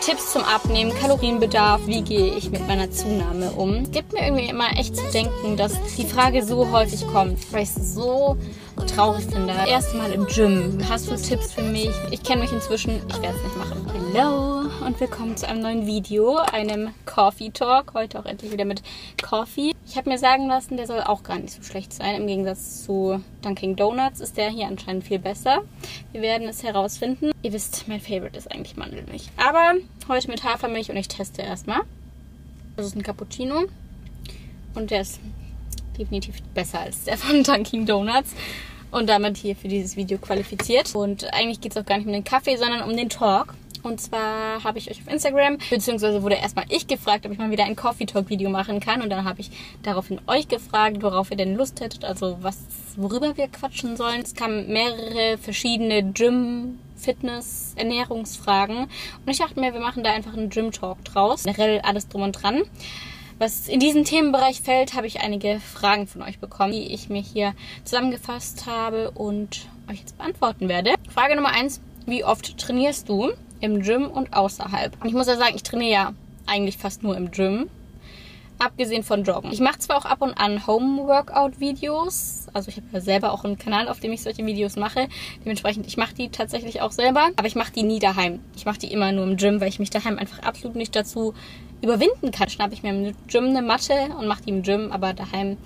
Tipps 0.00 0.32
zum 0.32 0.42
Abnehmen, 0.44 0.92
Kalorienbedarf, 0.94 1.86
wie 1.86 2.02
gehe 2.02 2.34
ich 2.34 2.50
mit 2.50 2.66
meiner 2.66 2.90
Zunahme 2.90 3.50
um. 3.52 3.90
Gibt 3.90 4.12
mir 4.12 4.24
irgendwie 4.24 4.48
immer 4.48 4.70
echt 4.78 4.96
zu 4.96 5.04
denken, 5.12 5.56
dass 5.56 5.72
die 5.96 6.06
Frage 6.06 6.44
so 6.44 6.70
häufig 6.70 7.06
kommt, 7.08 7.52
weil 7.52 7.62
ich 7.62 7.70
es 7.70 7.94
so 7.94 8.36
traurig 8.94 9.24
finde. 9.24 9.52
Erstmal 9.66 10.12
im 10.12 10.26
Gym. 10.26 10.78
Hast 10.88 11.10
du 11.10 11.16
Tipps 11.16 11.52
für 11.52 11.62
mich? 11.62 11.90
Ich 12.10 12.22
kenne 12.22 12.42
mich 12.42 12.52
inzwischen, 12.52 13.00
ich 13.08 13.22
werde 13.22 13.36
es 13.36 13.42
nicht 13.42 13.56
machen. 13.56 13.86
Hallo 14.14 14.55
und 14.84 15.00
willkommen 15.00 15.36
zu 15.36 15.48
einem 15.48 15.62
neuen 15.62 15.86
Video, 15.86 16.36
einem 16.36 16.90
Coffee 17.06 17.50
Talk. 17.50 17.94
Heute 17.94 18.18
auch 18.18 18.26
endlich 18.26 18.52
wieder 18.52 18.64
mit 18.64 18.82
Coffee. 19.22 19.72
Ich 19.86 19.96
habe 19.96 20.10
mir 20.10 20.18
sagen 20.18 20.48
lassen, 20.48 20.76
der 20.76 20.86
soll 20.86 21.00
auch 21.00 21.22
gar 21.22 21.38
nicht 21.38 21.54
so 21.54 21.62
schlecht 21.62 21.92
sein. 21.92 22.16
Im 22.16 22.26
Gegensatz 22.26 22.84
zu 22.84 23.22
Dunkin' 23.42 23.76
Donuts 23.76 24.20
ist 24.20 24.36
der 24.36 24.50
hier 24.50 24.66
anscheinend 24.66 25.04
viel 25.04 25.18
besser. 25.18 25.62
Wir 26.12 26.20
werden 26.20 26.48
es 26.48 26.62
herausfinden. 26.62 27.32
Ihr 27.42 27.52
wisst, 27.52 27.88
mein 27.88 28.00
Favorite 28.00 28.36
ist 28.36 28.50
eigentlich 28.52 28.76
Mandelmilch. 28.76 29.30
Aber 29.36 29.74
heute 30.08 30.28
mit 30.28 30.44
Hafermilch 30.44 30.90
und 30.90 30.96
ich 30.96 31.08
teste 31.08 31.42
erstmal. 31.42 31.80
Das 32.76 32.86
ist 32.86 32.96
ein 32.96 33.02
Cappuccino. 33.02 33.64
Und 34.74 34.90
der 34.90 35.02
ist 35.02 35.20
definitiv 35.98 36.42
besser 36.54 36.80
als 36.80 37.04
der 37.04 37.16
von 37.16 37.42
Dunkin' 37.42 37.86
Donuts. 37.86 38.34
Und 38.90 39.08
damit 39.08 39.36
hier 39.36 39.56
für 39.56 39.68
dieses 39.68 39.96
Video 39.96 40.18
qualifiziert. 40.18 40.94
Und 40.94 41.32
eigentlich 41.32 41.60
geht 41.60 41.72
es 41.72 41.78
auch 41.78 41.86
gar 41.86 41.96
nicht 41.96 42.06
um 42.06 42.12
den 42.12 42.24
Kaffee, 42.24 42.56
sondern 42.56 42.82
um 42.82 42.96
den 42.96 43.08
Talk. 43.08 43.54
Und 43.86 44.00
zwar 44.00 44.64
habe 44.64 44.78
ich 44.78 44.90
euch 44.90 45.00
auf 45.00 45.12
Instagram, 45.12 45.58
beziehungsweise 45.70 46.20
wurde 46.24 46.34
erstmal 46.34 46.64
ich 46.70 46.88
gefragt, 46.88 47.24
ob 47.24 47.30
ich 47.30 47.38
mal 47.38 47.52
wieder 47.52 47.66
ein 47.66 47.76
Coffee 47.76 48.04
Talk 48.04 48.28
Video 48.28 48.50
machen 48.50 48.80
kann. 48.80 49.00
Und 49.00 49.10
dann 49.10 49.24
habe 49.24 49.40
ich 49.40 49.50
daraufhin 49.84 50.20
euch 50.26 50.48
gefragt, 50.48 51.02
worauf 51.02 51.30
ihr 51.30 51.36
denn 51.36 51.54
Lust 51.54 51.80
hättet, 51.80 52.04
also 52.04 52.36
was, 52.40 52.58
worüber 52.96 53.36
wir 53.36 53.46
quatschen 53.46 53.96
sollen. 53.96 54.22
Es 54.22 54.34
kamen 54.34 54.66
mehrere 54.72 55.38
verschiedene 55.38 56.02
Gym, 56.02 56.80
Fitness, 56.96 57.74
Ernährungsfragen. 57.76 58.76
Und 58.78 59.28
ich 59.28 59.38
dachte 59.38 59.60
mir, 59.60 59.72
wir 59.72 59.80
machen 59.80 60.02
da 60.02 60.12
einfach 60.12 60.32
einen 60.32 60.50
Gym 60.50 60.72
Talk 60.72 61.04
draus. 61.04 61.44
Generell 61.44 61.80
alles 61.82 62.08
drum 62.08 62.22
und 62.22 62.32
dran. 62.32 62.62
Was 63.38 63.68
in 63.68 63.78
diesen 63.78 64.04
Themenbereich 64.04 64.62
fällt, 64.62 64.94
habe 64.94 65.06
ich 65.06 65.20
einige 65.20 65.60
Fragen 65.60 66.08
von 66.08 66.22
euch 66.22 66.40
bekommen, 66.40 66.72
die 66.72 66.92
ich 66.92 67.08
mir 67.08 67.22
hier 67.22 67.54
zusammengefasst 67.84 68.66
habe 68.66 69.12
und 69.12 69.68
euch 69.88 70.00
jetzt 70.00 70.18
beantworten 70.18 70.68
werde. 70.68 70.94
Frage 71.08 71.36
Nummer 71.36 71.50
eins: 71.50 71.80
Wie 72.04 72.24
oft 72.24 72.58
trainierst 72.58 73.08
du? 73.08 73.30
Im 73.60 73.82
Gym 73.82 74.06
und 74.06 74.32
außerhalb. 74.34 74.96
Ich 75.04 75.12
muss 75.12 75.26
ja 75.26 75.36
sagen, 75.36 75.54
ich 75.56 75.62
trainiere 75.62 75.92
ja 75.92 76.12
eigentlich 76.46 76.78
fast 76.78 77.02
nur 77.02 77.16
im 77.16 77.30
Gym. 77.30 77.68
Abgesehen 78.58 79.02
von 79.02 79.22
Joggen. 79.22 79.52
Ich 79.52 79.60
mache 79.60 79.80
zwar 79.80 79.98
auch 79.98 80.06
ab 80.06 80.22
und 80.22 80.32
an 80.32 80.66
Home-Workout-Videos. 80.66 82.46
Also 82.54 82.70
ich 82.70 82.76
habe 82.78 82.86
ja 82.90 83.00
selber 83.02 83.32
auch 83.32 83.44
einen 83.44 83.58
Kanal, 83.58 83.86
auf 83.88 84.00
dem 84.00 84.12
ich 84.12 84.22
solche 84.22 84.46
Videos 84.46 84.76
mache. 84.76 85.08
Dementsprechend, 85.44 85.86
ich 85.86 85.98
mache 85.98 86.14
die 86.14 86.30
tatsächlich 86.30 86.80
auch 86.80 86.90
selber. 86.90 87.28
Aber 87.36 87.46
ich 87.46 87.54
mache 87.54 87.72
die 87.72 87.82
nie 87.82 87.98
daheim. 87.98 88.40
Ich 88.56 88.64
mache 88.64 88.78
die 88.78 88.90
immer 88.90 89.12
nur 89.12 89.24
im 89.24 89.36
Gym, 89.36 89.60
weil 89.60 89.68
ich 89.68 89.78
mich 89.78 89.90
daheim 89.90 90.16
einfach 90.16 90.38
absolut 90.38 90.74
nicht 90.74 90.96
dazu 90.96 91.34
überwinden 91.82 92.30
kann. 92.30 92.48
Schnappe 92.48 92.72
ich 92.72 92.82
mir 92.82 92.90
im 92.90 93.14
Gym 93.26 93.44
eine 93.44 93.60
Matte 93.60 93.92
und 94.18 94.26
mache 94.26 94.44
die 94.44 94.50
im 94.50 94.62
Gym. 94.62 94.90
Aber 94.90 95.12
daheim 95.12 95.58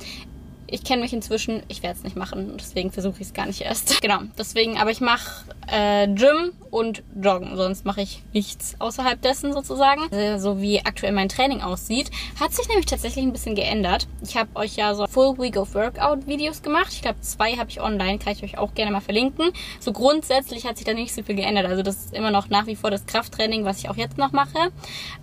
ich 0.70 0.84
kenne 0.84 1.02
mich 1.02 1.12
inzwischen, 1.12 1.62
ich 1.68 1.82
werde 1.82 1.98
es 1.98 2.04
nicht 2.04 2.16
machen. 2.16 2.54
Deswegen 2.58 2.90
versuche 2.90 3.16
ich 3.20 3.28
es 3.28 3.34
gar 3.34 3.46
nicht 3.46 3.60
erst. 3.62 4.00
Genau, 4.10 4.20
deswegen, 4.38 4.78
aber 4.78 4.90
ich 4.90 5.00
mache 5.00 5.44
äh, 5.66 6.08
Gym 6.08 6.52
und 6.70 7.02
Joggen. 7.20 7.56
Sonst 7.56 7.84
mache 7.84 8.00
ich 8.00 8.22
nichts 8.32 8.76
außerhalb 8.78 9.20
dessen 9.20 9.52
sozusagen. 9.52 10.02
Also, 10.10 10.54
so 10.54 10.62
wie 10.62 10.80
aktuell 10.84 11.12
mein 11.12 11.28
Training 11.28 11.60
aussieht, 11.60 12.10
hat 12.41 12.52
sich 12.52 12.66
nämlich 12.68 12.86
tatsächlich 12.86 13.24
ein 13.24 13.32
bisschen 13.32 13.54
geändert. 13.54 14.08
Ich 14.22 14.36
habe 14.36 14.48
euch 14.54 14.76
ja 14.76 14.94
so 14.94 15.06
Full 15.06 15.38
Week 15.38 15.56
of 15.56 15.74
Workout 15.74 16.26
Videos 16.26 16.62
gemacht. 16.62 16.88
Ich 16.92 17.02
glaube, 17.02 17.20
zwei 17.20 17.52
habe 17.56 17.68
ich 17.68 17.80
online, 17.80 18.18
kann 18.18 18.32
ich 18.32 18.42
euch 18.42 18.58
auch 18.58 18.74
gerne 18.74 18.91
mal 18.91 19.00
verlinken. 19.00 19.50
So 19.80 19.92
grundsätzlich 19.92 20.66
hat 20.66 20.78
sich 20.78 20.86
da 20.86 20.94
nicht 20.94 21.14
so 21.14 21.22
viel 21.22 21.36
geändert. 21.36 21.66
Also 21.66 21.82
das 21.82 21.96
ist 21.96 22.14
immer 22.14 22.30
noch 22.30 22.48
nach 22.48 22.66
wie 22.66 22.76
vor 22.76 22.91
das 22.91 23.06
Krafttraining, 23.06 23.64
was 23.64 23.78
ich 23.78 23.88
auch 23.91 23.96
jetzt 23.96 24.18
noch 24.18 24.32
mache. 24.32 24.72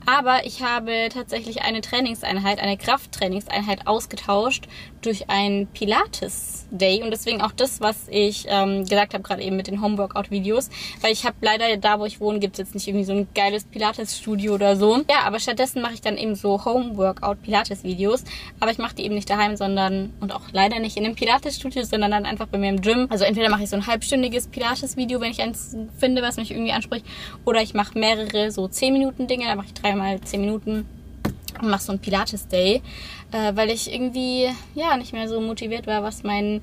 Aber 0.05 0.45
ich 0.45 0.61
habe 0.61 1.09
tatsächlich 1.11 1.63
eine 1.63 1.81
Trainingseinheit, 1.81 2.59
eine 2.59 2.77
Krafttrainingseinheit 2.77 3.87
ausgetauscht 3.87 4.67
durch 5.07 5.29
ein 5.29 5.67
Pilates 5.73 6.67
Day 6.69 7.01
und 7.01 7.11
deswegen 7.11 7.41
auch 7.41 7.53
das, 7.53 7.79
was 7.79 8.07
ich 8.09 8.45
ähm, 8.49 8.83
gesagt 8.83 9.13
habe 9.13 9.23
gerade 9.23 9.41
eben 9.41 9.55
mit 9.55 9.67
den 9.67 9.81
Home 9.81 9.97
Workout 9.97 10.31
Videos, 10.31 10.69
weil 11.01 11.13
ich 11.13 11.25
habe 11.25 11.37
leider 11.41 11.77
da, 11.77 11.99
wo 11.99 12.05
ich 12.05 12.19
wohne, 12.19 12.39
gibt 12.39 12.55
es 12.55 12.59
jetzt 12.59 12.75
nicht 12.75 12.87
irgendwie 12.87 13.05
so 13.05 13.13
ein 13.13 13.27
geiles 13.33 13.63
Pilates 13.63 14.17
Studio 14.17 14.53
oder 14.53 14.75
so. 14.75 14.97
Ja, 15.09 15.21
aber 15.25 15.39
stattdessen 15.39 15.81
mache 15.81 15.93
ich 15.93 16.01
dann 16.01 16.17
eben 16.17 16.35
so 16.35 16.65
Home 16.65 16.97
Workout 16.97 17.41
Pilates 17.41 17.85
Videos, 17.85 18.25
aber 18.59 18.71
ich 18.71 18.77
mache 18.79 18.95
die 18.95 19.05
eben 19.05 19.15
nicht 19.15 19.29
daheim, 19.29 19.55
sondern 19.55 20.13
und 20.19 20.33
auch 20.33 20.43
leider 20.51 20.79
nicht 20.79 20.97
in 20.97 21.05
einem 21.05 21.15
Pilates 21.15 21.55
Studio, 21.55 21.83
sondern 21.83 22.11
dann 22.11 22.25
einfach 22.25 22.47
bei 22.47 22.57
mir 22.57 22.69
im 22.69 22.81
Gym. 22.81 23.07
Also 23.09 23.23
entweder 23.23 23.49
mache 23.49 23.63
ich 23.63 23.69
so 23.69 23.77
ein 23.77 23.87
halbstündiges 23.87 24.47
Pilates 24.47 24.97
Video, 24.97 25.21
wenn 25.21 25.31
ich 25.31 25.41
eins 25.41 25.75
finde, 25.97 26.21
was 26.21 26.35
mich 26.35 26.51
irgendwie 26.51 26.73
anspricht, 26.73 27.05
oder 27.45 27.61
ich 27.61 27.73
mache 27.73 27.97
mehrere 27.97 28.51
so 28.51 28.67
10 28.67 28.91
Minuten 28.91 29.27
Dinge, 29.27 29.45
da 29.45 29.55
mache 29.55 29.67
ich 29.67 29.73
dreimal 29.73 30.19
10 30.19 30.41
Minuten 30.41 30.85
und 31.61 31.69
mache 31.69 31.83
so 31.83 31.91
ein 31.91 31.99
Pilates 31.99 32.47
Day, 32.47 32.81
äh, 33.31 33.55
weil 33.55 33.69
ich 33.69 33.93
irgendwie 33.93 34.49
ja 34.75 34.97
nicht 34.97 35.13
mehr 35.13 35.27
so 35.27 35.39
motiviert 35.41 35.87
war, 35.87 36.03
was 36.03 36.23
mein 36.23 36.61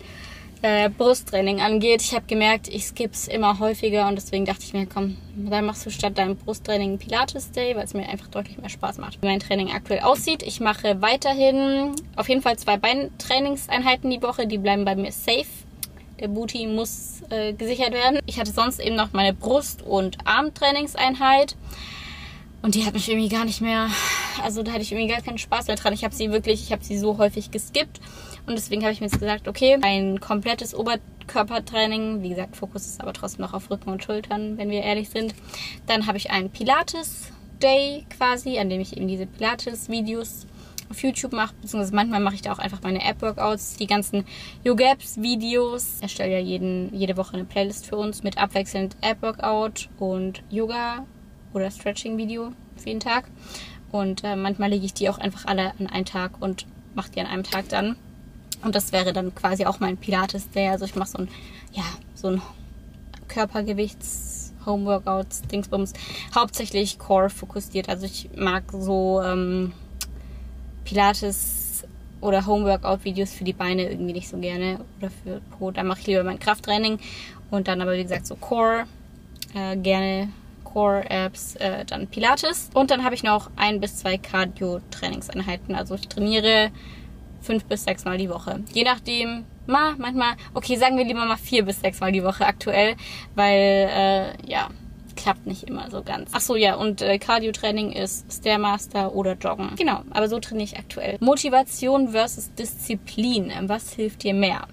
äh, 0.65 0.89
Brusttraining 0.89 1.61
angeht. 1.61 2.01
Ich 2.01 2.15
habe 2.15 2.25
gemerkt, 2.27 2.69
ich 2.69 2.87
skipp's 2.87 3.29
immer 3.29 3.59
häufiger 3.59 4.09
und 4.09 4.17
deswegen 4.17 4.47
dachte 4.47 4.63
ich 4.63 4.73
mir, 4.73 4.87
komm, 4.87 5.19
dann 5.37 5.67
machst 5.67 5.85
du 5.85 5.91
statt 5.91 6.17
deinem 6.17 6.37
Brusttraining 6.37 6.97
Pilates 6.97 7.51
Day, 7.51 7.77
weil 7.77 7.85
es 7.85 7.93
mir 7.93 8.09
einfach 8.09 8.29
deutlich 8.29 8.57
mehr 8.57 8.71
Spaß 8.71 8.97
macht. 8.97 9.21
Wie 9.21 9.27
mein 9.27 9.41
Training 9.41 9.73
aktuell 9.73 10.01
aussieht, 10.01 10.43
ich 10.43 10.61
mache 10.61 11.03
weiterhin 11.03 11.95
auf 12.17 12.31
jeden 12.31 12.41
Fall 12.41 12.57
zwei 12.57 12.79
Beintrainingseinheiten 12.79 14.11
die 14.11 14.23
Woche, 14.23 14.47
die 14.47 14.57
bleiben 14.57 14.87
bei 14.87 14.97
mir 14.97 15.13
safe. 15.13 15.45
Der 16.19 16.29
Booty 16.29 16.67
muss 16.67 17.21
äh, 17.29 17.53
gesichert 17.53 17.93
werden. 17.93 18.21
Ich 18.25 18.41
hatte 18.41 18.53
sonst 18.53 18.81
eben 18.81 18.97
noch 18.97 19.13
meine 19.13 19.35
Brust- 19.35 19.83
und 19.83 20.17
Armtrainingseinheit. 20.25 21.57
Und 22.63 22.75
die 22.75 22.87
hat 22.87 22.95
mich 22.95 23.11
irgendwie 23.11 23.29
gar 23.29 23.45
nicht 23.45 23.61
mehr, 23.61 23.89
also 24.43 24.63
da 24.63 24.73
hatte 24.73 24.83
ich 24.83 24.93
irgendwie 24.93 25.13
gar 25.13 25.23
keinen 25.23 25.39
Spaß 25.39 25.67
mehr 25.67 25.77
dran. 25.77 25.93
Ich 25.93 26.05
habe 26.05 26.15
sie 26.15 26.31
wirklich, 26.31 26.63
ich 26.63 26.73
habe 26.73 26.85
sie 26.85 26.99
so 26.99 27.19
häufig 27.19 27.51
geskippt. 27.51 28.01
Und 28.47 28.55
deswegen 28.55 28.83
habe 28.83 28.93
ich 28.93 29.01
mir 29.01 29.07
jetzt 29.07 29.21
gesagt, 29.21 29.49
okay, 29.49 29.79
ein 29.83 30.21
komplettes 30.21 30.75
Oberkörpertraining, 30.75 32.23
wie 32.23 32.31
gesagt, 32.31 32.57
Fokus 32.57 32.87
ist 32.87 33.01
aber 33.01 33.13
trotzdem 33.13 33.43
noch 33.43 33.55
auf 33.55 33.71
Rücken 33.71 33.91
und 33.91 34.05
Schultern, 34.05 34.59
wenn 34.59 34.71
wir 34.71 34.83
ehrlich 34.83 35.11
sind. 35.11 35.35
Dann 35.87 36.07
habe 36.07 36.19
ich 36.19 36.31
einen 36.31 36.51
Pilates 36.51 37.33
Day 37.63 38.05
quasi, 38.17 38.59
an 38.59 38.69
dem 38.69 38.81
ich 38.81 38.97
eben 38.97 39.09
diese 39.09 39.27
Pilates-Videos 39.27 40.47
auf 40.91 41.03
YouTube 41.03 41.33
mache, 41.33 41.55
beziehungsweise 41.61 41.95
manchmal 41.95 42.21
mache 42.21 42.35
ich 42.35 42.43
da 42.43 42.53
auch 42.53 42.59
einfach 42.59 42.83
meine 42.83 43.03
App-Workouts, 43.03 43.77
die 43.77 43.87
ganzen 43.87 44.25
Yoga-Apps-Videos. 44.65 45.97
Ich 45.97 46.03
erstelle 46.03 46.33
ja 46.33 46.39
jeden, 46.39 46.95
jede 46.95 47.17
Woche 47.17 47.35
eine 47.35 47.45
Playlist 47.45 47.87
für 47.87 47.97
uns 47.97 48.23
mit 48.23 48.39
abwechselnd 48.39 48.97
App-Workout 49.01 49.89
und 49.99 50.43
Yoga 50.51 51.07
oder 51.53 51.71
Stretching-Video 51.71 52.53
für 52.77 52.89
jeden 52.89 53.01
Tag. 53.01 53.25
Und 53.95 54.25
äh, 54.25 54.35
manchmal 54.35 54.71
lege 54.71 54.85
ich 54.85 54.93
die 54.93 55.09
auch 55.09 55.19
einfach 55.19 55.45
alle 55.45 55.71
an 55.79 55.87
einen 55.87 56.05
Tag 56.05 56.33
und 56.41 56.67
mache 56.97 57.13
die 57.13 57.21
an 57.21 57.29
einem 57.29 57.45
Tag 57.45 57.69
dann. 57.69 57.95
Und 58.65 58.75
das 58.75 58.91
wäre 58.91 59.13
dann 59.13 59.33
quasi 59.37 59.67
auch 59.67 59.79
mein 59.79 59.97
Pilates 59.97 60.51
Day. 60.51 60.69
Also 60.69 60.85
ich 60.85 60.97
mache 60.97 61.11
so 61.11 61.19
ein, 61.19 61.29
ja, 61.71 61.85
so 62.17 62.27
ein 62.27 62.43
Körpergewichts 63.29 64.53
Homeworkouts, 64.67 65.43
Dingsbums, 65.43 65.93
hauptsächlich 66.35 66.99
Core 66.99 67.31
fokussiert. 67.31 67.89
Also 67.89 68.07
ich 68.07 68.31
mag 68.35 68.65
so 68.73 69.23
ähm, 69.23 69.73
Pilates 70.85 71.85
oder 72.21 72.47
Homeworkout-Videos 72.47 73.33
für 73.33 73.45
die 73.45 73.53
Beine 73.53 73.89
irgendwie 73.89 74.15
nicht 74.15 74.29
so 74.29 74.39
gerne 74.39 74.81
oder 74.99 75.11
für 75.23 75.41
Po. 75.57 75.71
Da 75.71 75.85
mache 75.85 76.01
ich 76.01 76.09
lieber 76.09 76.25
mein 76.25 76.41
Krafttraining 76.41 76.99
und 77.53 77.69
dann 77.69 77.81
aber 77.81 77.93
wie 77.93 78.03
gesagt 78.03 78.27
so 78.27 78.35
Core 78.35 78.87
äh, 79.55 79.77
gerne 79.77 80.31
Core-Apps, 80.75 81.55
äh, 81.57 81.85
dann 81.85 82.09
Pilates. 82.09 82.69
Und 82.75 82.91
dann 82.91 83.05
habe 83.05 83.15
ich 83.15 83.23
noch 83.23 83.51
ein 83.57 83.81
bis 83.81 83.99
zwei 83.99 84.19
Cardio-Trainingseinheiten. 84.19 85.75
Also 85.75 85.95
ich 85.95 86.09
trainiere 86.09 86.71
fünf 87.41 87.65
bis 87.65 87.85
sechs 87.85 88.05
Mal 88.05 88.19
die 88.19 88.29
Woche. 88.29 88.61
Je 88.73 88.83
nachdem, 88.83 89.45
mal, 89.67 89.95
manchmal, 89.99 90.35
okay, 90.53 90.77
sagen 90.77 90.99
wir 90.99 91.05
lieber 91.05 91.25
mal 91.25 91.37
vier 91.37 91.65
bis 91.65 91.81
sechs 91.81 92.01
Mal 92.01 92.11
die 92.11 92.25
Woche 92.25 92.45
aktuell, 92.45 92.97
weil, 93.37 93.89
äh, 93.93 94.51
ja, 94.51 94.69
klappt 95.15 95.47
nicht 95.47 95.63
immer 95.63 95.89
so 95.91 96.03
ganz. 96.03 96.31
Ach 96.33 96.41
so, 96.41 96.57
ja, 96.57 96.75
und 96.75 97.01
äh, 97.01 97.19
Cardio-Training 97.19 97.93
ist 97.93 98.33
Stairmaster 98.33 99.15
oder 99.15 99.35
Joggen. 99.35 99.77
Genau, 99.77 100.03
aber 100.11 100.29
so 100.29 100.41
trainiere 100.41 100.65
ich 100.65 100.77
aktuell. 100.77 101.19
Motivation 101.21 102.09
versus 102.09 102.53
Disziplin. 102.55 103.53
Was 103.63 103.93
hilft 103.93 104.25
dir 104.25 104.35
mehr? 104.35 104.67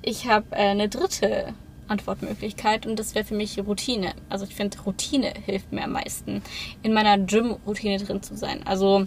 Ich 0.00 0.26
habe 0.26 0.46
äh, 0.52 0.70
eine 0.70 0.88
dritte 0.88 1.52
Antwortmöglichkeit 1.90 2.86
und 2.86 2.98
das 2.98 3.14
wäre 3.14 3.24
für 3.24 3.34
mich 3.34 3.58
Routine. 3.58 4.14
Also 4.28 4.44
ich 4.44 4.54
finde, 4.54 4.78
Routine 4.80 5.32
hilft 5.44 5.72
mir 5.72 5.84
am 5.84 5.92
meisten, 5.92 6.42
in 6.82 6.92
meiner 6.92 7.18
Gym-Routine 7.18 7.98
drin 7.98 8.22
zu 8.22 8.36
sein. 8.36 8.62
Also 8.64 9.06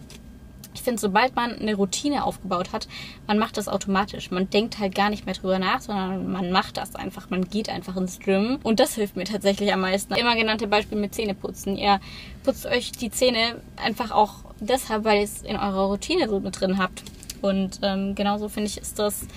ich 0.74 0.82
finde, 0.82 1.00
sobald 1.00 1.36
man 1.36 1.60
eine 1.60 1.76
Routine 1.76 2.24
aufgebaut 2.24 2.74
hat, 2.74 2.88
man 3.28 3.38
macht 3.38 3.58
das 3.58 3.68
automatisch. 3.68 4.32
Man 4.32 4.50
denkt 4.50 4.80
halt 4.80 4.96
gar 4.96 5.10
nicht 5.10 5.26
mehr 5.26 5.36
drüber 5.36 5.60
nach, 5.60 5.82
sondern 5.82 6.32
man 6.32 6.52
macht 6.52 6.78
das 6.78 6.96
einfach. 6.96 7.30
Man 7.30 7.48
geht 7.48 7.70
einfach 7.70 7.96
ins 7.96 8.20
Gym. 8.20 8.60
Und 8.64 8.80
das 8.80 8.96
hilft 8.96 9.16
mir 9.16 9.26
tatsächlich 9.26 9.72
am 9.72 9.82
meisten. 9.82 10.16
Immer 10.16 10.36
genannte 10.36 10.68
Beispiel 10.68 10.98
mit 10.98 11.14
Zähneputzen. 11.14 11.78
Ihr 11.78 12.00
putzt 12.44 12.66
euch 12.66 12.92
die 12.92 13.12
Zähne 13.12 13.62
einfach 13.76 14.12
auch 14.12 14.46
deshalb, 14.60 15.04
weil 15.04 15.18
ihr 15.18 15.24
es 15.24 15.44
in 15.44 15.58
eurer 15.58 15.86
Routine 15.86 16.28
so 16.28 16.40
mit 16.40 16.60
drin 16.60 16.78
habt. 16.78 17.04
Und 17.42 17.80
ähm, 17.84 18.16
genauso 18.16 18.48
finde 18.50 18.70
ich, 18.70 18.78
ist 18.78 18.98
das 18.98 19.28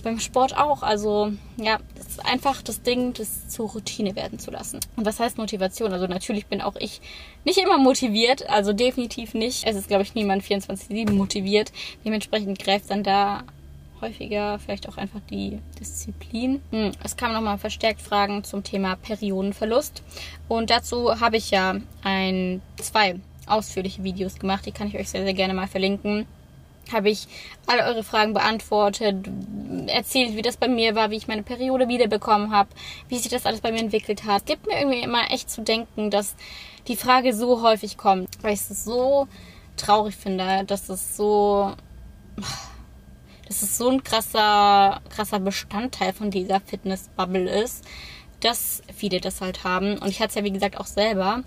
beim 0.00 0.20
Sport 0.20 0.56
auch. 0.56 0.82
Also 0.82 1.32
ja, 1.56 1.78
das 1.96 2.08
ist 2.08 2.26
einfach 2.26 2.62
das 2.62 2.82
Ding, 2.82 3.12
das 3.14 3.48
zur 3.48 3.70
Routine 3.70 4.16
werden 4.16 4.38
zu 4.38 4.50
lassen. 4.50 4.80
Und 4.96 5.06
was 5.06 5.20
heißt 5.20 5.38
Motivation? 5.38 5.92
Also 5.92 6.06
natürlich 6.06 6.46
bin 6.46 6.60
auch 6.60 6.76
ich 6.76 7.00
nicht 7.44 7.58
immer 7.58 7.78
motiviert, 7.78 8.48
also 8.48 8.72
definitiv 8.72 9.34
nicht. 9.34 9.66
Es 9.66 9.76
ist, 9.76 9.88
glaube 9.88 10.02
ich, 10.02 10.14
niemand 10.14 10.42
24-7 10.42 11.12
motiviert. 11.12 11.72
Dementsprechend 12.04 12.58
greift 12.58 12.90
dann 12.90 13.02
da 13.02 13.44
häufiger 14.00 14.58
vielleicht 14.58 14.88
auch 14.88 14.96
einfach 14.96 15.20
die 15.30 15.58
Disziplin. 15.78 16.62
Hm, 16.70 16.92
es 17.04 17.16
kamen 17.16 17.34
nochmal 17.34 17.58
verstärkt 17.58 18.00
Fragen 18.00 18.44
zum 18.44 18.64
Thema 18.64 18.96
Periodenverlust. 18.96 20.02
Und 20.48 20.70
dazu 20.70 21.20
habe 21.20 21.36
ich 21.36 21.50
ja 21.50 21.76
ein, 22.02 22.62
zwei 22.76 23.16
ausführliche 23.46 24.02
Videos 24.02 24.38
gemacht. 24.38 24.64
Die 24.64 24.72
kann 24.72 24.88
ich 24.88 24.96
euch 24.96 25.10
sehr, 25.10 25.24
sehr 25.24 25.34
gerne 25.34 25.54
mal 25.54 25.66
verlinken 25.66 26.26
habe 26.92 27.10
ich 27.10 27.26
alle 27.66 27.84
eure 27.84 28.02
Fragen 28.02 28.34
beantwortet, 28.34 29.28
erzählt, 29.86 30.36
wie 30.36 30.42
das 30.42 30.56
bei 30.56 30.68
mir 30.68 30.94
war, 30.94 31.10
wie 31.10 31.16
ich 31.16 31.28
meine 31.28 31.42
Periode 31.42 31.88
wiederbekommen 31.88 32.52
habe, 32.52 32.70
wie 33.08 33.18
sich 33.18 33.30
das 33.30 33.46
alles 33.46 33.60
bei 33.60 33.72
mir 33.72 33.80
entwickelt 33.80 34.24
hat. 34.24 34.42
Es 34.42 34.44
gibt 34.46 34.66
mir 34.66 34.78
irgendwie 34.78 35.02
immer 35.02 35.30
echt 35.30 35.50
zu 35.50 35.62
denken, 35.62 36.10
dass 36.10 36.34
die 36.88 36.96
Frage 36.96 37.34
so 37.34 37.62
häufig 37.62 37.96
kommt, 37.96 38.28
weil 38.42 38.54
ich 38.54 38.60
es 38.60 38.84
so 38.84 39.28
traurig 39.76 40.16
finde, 40.16 40.64
dass 40.64 40.88
es 40.88 41.16
so 41.16 41.74
dass 43.46 43.62
es 43.62 43.78
so 43.78 43.88
ein 43.88 44.04
krasser 44.04 45.00
krasser 45.10 45.40
Bestandteil 45.40 46.12
von 46.12 46.30
dieser 46.30 46.60
Fitness-Bubble 46.60 47.50
ist, 47.50 47.84
dass 48.40 48.82
viele 48.94 49.20
das 49.20 49.40
halt 49.40 49.64
haben. 49.64 49.98
Und 49.98 50.08
ich 50.08 50.20
hatte 50.20 50.30
es 50.30 50.34
ja 50.36 50.44
wie 50.44 50.52
gesagt 50.52 50.78
auch 50.78 50.86
selber. 50.86 51.42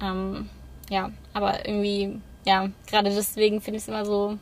Ähm, 0.00 0.48
ja, 0.88 1.10
aber 1.34 1.66
irgendwie, 1.66 2.20
ja, 2.46 2.68
gerade 2.86 3.10
deswegen 3.10 3.60
finde 3.60 3.78
ich 3.78 3.82
es 3.82 3.88
immer 3.88 4.06
so 4.06 4.38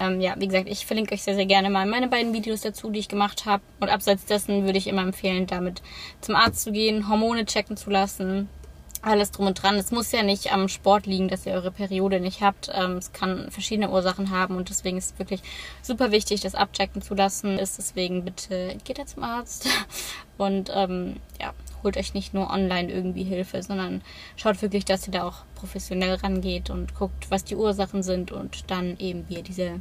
ähm, 0.00 0.20
ja, 0.20 0.34
wie 0.38 0.46
gesagt, 0.46 0.68
ich 0.68 0.86
verlinke 0.86 1.14
euch 1.14 1.22
sehr, 1.22 1.34
sehr 1.34 1.46
gerne 1.46 1.70
mal 1.70 1.86
meine 1.86 2.08
beiden 2.08 2.32
Videos 2.32 2.60
dazu, 2.60 2.90
die 2.90 3.00
ich 3.00 3.08
gemacht 3.08 3.46
habe. 3.46 3.62
Und 3.80 3.88
abseits 3.88 4.24
dessen 4.24 4.64
würde 4.64 4.78
ich 4.78 4.86
immer 4.86 5.02
empfehlen, 5.02 5.46
damit 5.46 5.82
zum 6.20 6.36
Arzt 6.36 6.62
zu 6.62 6.72
gehen, 6.72 7.08
Hormone 7.08 7.44
checken 7.46 7.76
zu 7.76 7.90
lassen. 7.90 8.48
Alles 9.00 9.30
drum 9.30 9.46
und 9.46 9.62
dran. 9.62 9.76
Es 9.76 9.92
muss 9.92 10.10
ja 10.10 10.24
nicht 10.24 10.52
am 10.52 10.68
Sport 10.68 11.06
liegen, 11.06 11.28
dass 11.28 11.46
ihr 11.46 11.52
eure 11.52 11.70
Periode 11.70 12.18
nicht 12.18 12.42
habt. 12.42 12.68
Ähm, 12.72 12.96
es 12.96 13.12
kann 13.12 13.50
verschiedene 13.50 13.90
Ursachen 13.90 14.30
haben 14.30 14.56
und 14.56 14.70
deswegen 14.70 14.98
ist 14.98 15.12
es 15.12 15.18
wirklich 15.18 15.40
super 15.82 16.10
wichtig, 16.10 16.40
das 16.40 16.56
abchecken 16.56 17.00
zu 17.00 17.14
lassen. 17.14 17.58
Ist 17.58 17.78
deswegen 17.78 18.24
bitte 18.24 18.76
geht 18.84 18.98
da 18.98 19.06
zum 19.06 19.22
Arzt 19.22 19.68
und 20.38 20.70
ähm, 20.74 21.16
ja, 21.40 21.52
holt 21.82 21.96
euch 21.96 22.14
nicht 22.14 22.34
nur 22.34 22.50
online 22.50 22.90
irgendwie 22.90 23.24
Hilfe, 23.24 23.62
sondern 23.62 24.02
schaut 24.36 24.60
wirklich, 24.62 24.84
dass 24.84 25.06
ihr 25.06 25.12
da 25.12 25.24
auch 25.24 25.44
professionell 25.54 26.14
rangeht 26.14 26.70
und 26.70 26.94
guckt, 26.94 27.30
was 27.30 27.44
die 27.44 27.56
Ursachen 27.56 28.02
sind 28.02 28.32
und 28.32 28.70
dann 28.70 28.96
eben, 28.98 29.24
wie 29.28 29.36
ihr 29.36 29.42
diese 29.42 29.80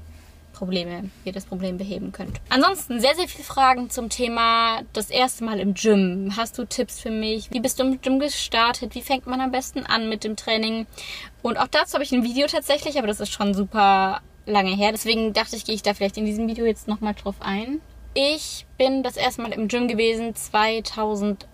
Probleme, 0.58 1.10
wie 1.24 1.30
ihr 1.30 1.34
das 1.34 1.46
Problem 1.46 1.78
beheben 1.78 2.12
könnt. 2.12 2.42
Ansonsten 2.50 3.00
sehr, 3.00 3.14
sehr 3.16 3.28
viele 3.28 3.44
Fragen 3.44 3.92
zum 3.92 4.10
Thema 4.10 4.82
das 4.92 5.12
erste 5.12 5.44
Mal 5.44 5.60
im 5.60 5.76
Gym. 5.76 6.34
Hast 6.36 6.58
du 6.58 6.66
Tipps 6.66 7.00
für 7.00 7.12
mich? 7.12 7.52
Wie 7.52 7.60
bist 7.60 7.80
du 7.80 7.84
im 7.84 8.02
Gym 8.02 8.20
gestartet? 8.20 8.96
Wie 8.96 9.02
fängt 9.02 9.28
man 9.28 9.40
am 9.40 9.52
besten 9.52 9.86
an 9.86 10.10
mit 10.10 10.24
dem 10.24 10.36
Training? 10.36 10.88
Und 11.44 11.58
auch 11.58 11.68
dazu 11.68 11.94
habe 11.94 12.04
ich 12.04 12.12
ein 12.12 12.24
Video 12.24 12.48
tatsächlich, 12.48 12.98
aber 12.98 13.06
das 13.08 13.20
ist 13.20 13.32
schon 13.32 13.54
super 13.54 14.22
lange 14.48 14.76
her. 14.76 14.92
Deswegen 14.92 15.34
dachte 15.34 15.56
ich, 15.56 15.66
gehe 15.66 15.76
ich 15.76 15.84
da 15.84 15.94
vielleicht 15.94 16.18
in 16.18 16.26
diesem 16.26 16.48
Video 16.48 16.66
jetzt 16.66 16.88
nochmal 16.88 17.14
drauf 17.14 17.36
ein. 17.40 17.80
Ich 18.16 18.66
bin 18.80 19.04
das 19.04 19.16
erste 19.16 19.44
Mal 19.44 19.52
im 19.52 19.68
Gym 19.68 19.88
gewesen 19.88 20.34
2000 20.34 21.48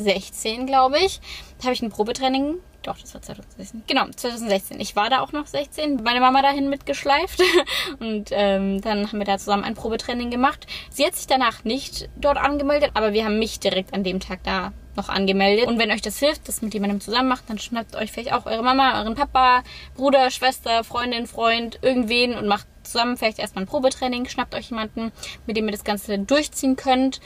16, 0.00 0.66
glaube 0.66 0.98
ich. 0.98 1.20
Habe 1.62 1.72
ich 1.72 1.82
ein 1.82 1.90
Probetraining. 1.90 2.56
Doch, 2.82 2.98
das 2.98 3.12
war 3.12 3.20
2016. 3.20 3.82
Genau, 3.86 4.06
2016. 4.08 4.80
Ich 4.80 4.96
war 4.96 5.10
da 5.10 5.20
auch 5.20 5.32
noch 5.32 5.46
16. 5.46 6.02
Meine 6.02 6.20
Mama 6.20 6.40
dahin 6.40 6.70
mitgeschleift. 6.70 7.42
Und 8.00 8.30
ähm, 8.32 8.80
dann 8.80 9.06
haben 9.06 9.18
wir 9.18 9.26
da 9.26 9.38
zusammen 9.38 9.64
ein 9.64 9.74
Probetraining 9.74 10.30
gemacht. 10.30 10.66
Sie 10.90 11.04
hat 11.04 11.14
sich 11.14 11.26
danach 11.26 11.64
nicht 11.64 12.08
dort 12.16 12.38
angemeldet, 12.38 12.92
aber 12.94 13.12
wir 13.12 13.24
haben 13.24 13.38
mich 13.38 13.60
direkt 13.60 13.92
an 13.92 14.02
dem 14.02 14.20
Tag 14.20 14.42
da 14.44 14.72
noch 14.96 15.08
angemeldet. 15.08 15.66
Und 15.66 15.78
wenn 15.78 15.90
euch 15.90 16.02
das 16.02 16.18
hilft, 16.18 16.48
das 16.48 16.62
mit 16.62 16.74
jemandem 16.74 17.00
zusammen 17.00 17.28
macht, 17.28 17.48
dann 17.48 17.58
schnappt 17.58 17.96
euch 17.96 18.10
vielleicht 18.12 18.32
auch 18.32 18.46
eure 18.46 18.62
Mama, 18.62 18.98
euren 19.00 19.14
Papa, 19.14 19.62
Bruder, 19.94 20.30
Schwester, 20.30 20.82
Freundin, 20.84 21.26
Freund, 21.26 21.78
irgendwen 21.82 22.34
und 22.34 22.46
macht 22.46 22.66
zusammen 22.82 23.16
vielleicht 23.16 23.38
erstmal 23.38 23.64
ein 23.64 23.68
Probetraining, 23.68 24.26
schnappt 24.26 24.54
euch 24.54 24.70
jemanden, 24.70 25.12
mit 25.46 25.56
dem 25.56 25.66
ihr 25.66 25.72
das 25.72 25.84
Ganze 25.84 26.18
durchziehen 26.18 26.76
könnt, 26.76 27.20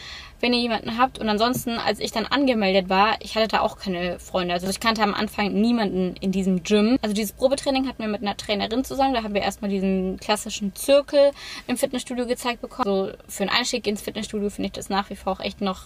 wenn 0.44 0.52
ihr 0.52 0.60
jemanden 0.60 0.98
habt. 0.98 1.18
Und 1.18 1.30
ansonsten, 1.30 1.78
als 1.78 2.00
ich 2.00 2.12
dann 2.12 2.26
angemeldet 2.26 2.90
war, 2.90 3.16
ich 3.20 3.34
hatte 3.34 3.48
da 3.48 3.60
auch 3.60 3.78
keine 3.78 4.18
Freunde. 4.18 4.52
Also 4.52 4.68
ich 4.68 4.78
kannte 4.78 5.02
am 5.02 5.14
Anfang 5.14 5.54
niemanden 5.54 6.16
in 6.20 6.32
diesem 6.32 6.62
Gym. 6.62 6.98
Also 7.00 7.14
dieses 7.14 7.32
Probetraining 7.32 7.88
hatten 7.88 8.02
wir 8.02 8.10
mit 8.10 8.20
einer 8.20 8.36
Trainerin 8.36 8.84
zusammen. 8.84 9.14
Da 9.14 9.22
haben 9.22 9.32
wir 9.32 9.40
erstmal 9.40 9.70
diesen 9.70 10.18
klassischen 10.18 10.74
Zirkel 10.74 11.30
im 11.66 11.78
Fitnessstudio 11.78 12.26
gezeigt 12.26 12.60
bekommen. 12.60 12.84
So 12.84 13.04
also 13.04 13.16
für 13.26 13.44
einen 13.44 13.56
Einstieg 13.56 13.86
ins 13.86 14.02
Fitnessstudio 14.02 14.50
finde 14.50 14.66
ich 14.66 14.72
das 14.72 14.90
nach 14.90 15.08
wie 15.08 15.16
vor 15.16 15.32
auch 15.32 15.40
echt 15.40 15.62
noch 15.62 15.84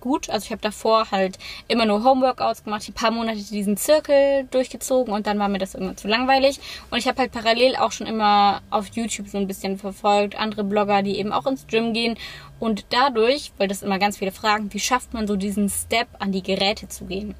gut. 0.00 0.30
Also 0.30 0.44
ich 0.44 0.50
habe 0.50 0.62
davor 0.62 1.10
halt 1.10 1.38
immer 1.68 1.86
nur 1.86 2.04
Homeworkouts 2.04 2.64
gemacht, 2.64 2.88
ein 2.88 2.92
paar 2.92 3.10
Monate 3.10 3.38
diesen 3.38 3.76
Zirkel 3.76 4.46
durchgezogen 4.50 5.12
und 5.12 5.26
dann 5.26 5.38
war 5.38 5.48
mir 5.48 5.58
das 5.58 5.74
irgendwann 5.74 5.96
zu 5.96 6.08
langweilig. 6.08 6.60
Und 6.90 6.98
ich 6.98 7.08
habe 7.08 7.18
halt 7.18 7.32
parallel 7.32 7.76
auch 7.76 7.92
schon 7.92 8.06
immer 8.06 8.60
auf 8.70 8.88
YouTube 8.88 9.28
so 9.28 9.38
ein 9.38 9.46
bisschen 9.46 9.78
verfolgt, 9.78 10.36
andere 10.36 10.64
Blogger, 10.64 11.02
die 11.02 11.18
eben 11.18 11.32
auch 11.32 11.46
ins 11.46 11.66
Gym 11.66 11.92
gehen. 11.92 12.16
Und 12.58 12.86
dadurch, 12.90 13.52
weil 13.58 13.68
das 13.68 13.82
immer 13.82 13.98
ganz 13.98 14.18
viele 14.18 14.32
Fragen, 14.32 14.72
wie 14.72 14.80
schafft 14.80 15.12
man 15.12 15.26
so 15.26 15.36
diesen 15.36 15.68
Step 15.68 16.08
an 16.18 16.32
die 16.32 16.42
Geräte 16.42 16.88
zu 16.88 17.04
gehen? 17.04 17.34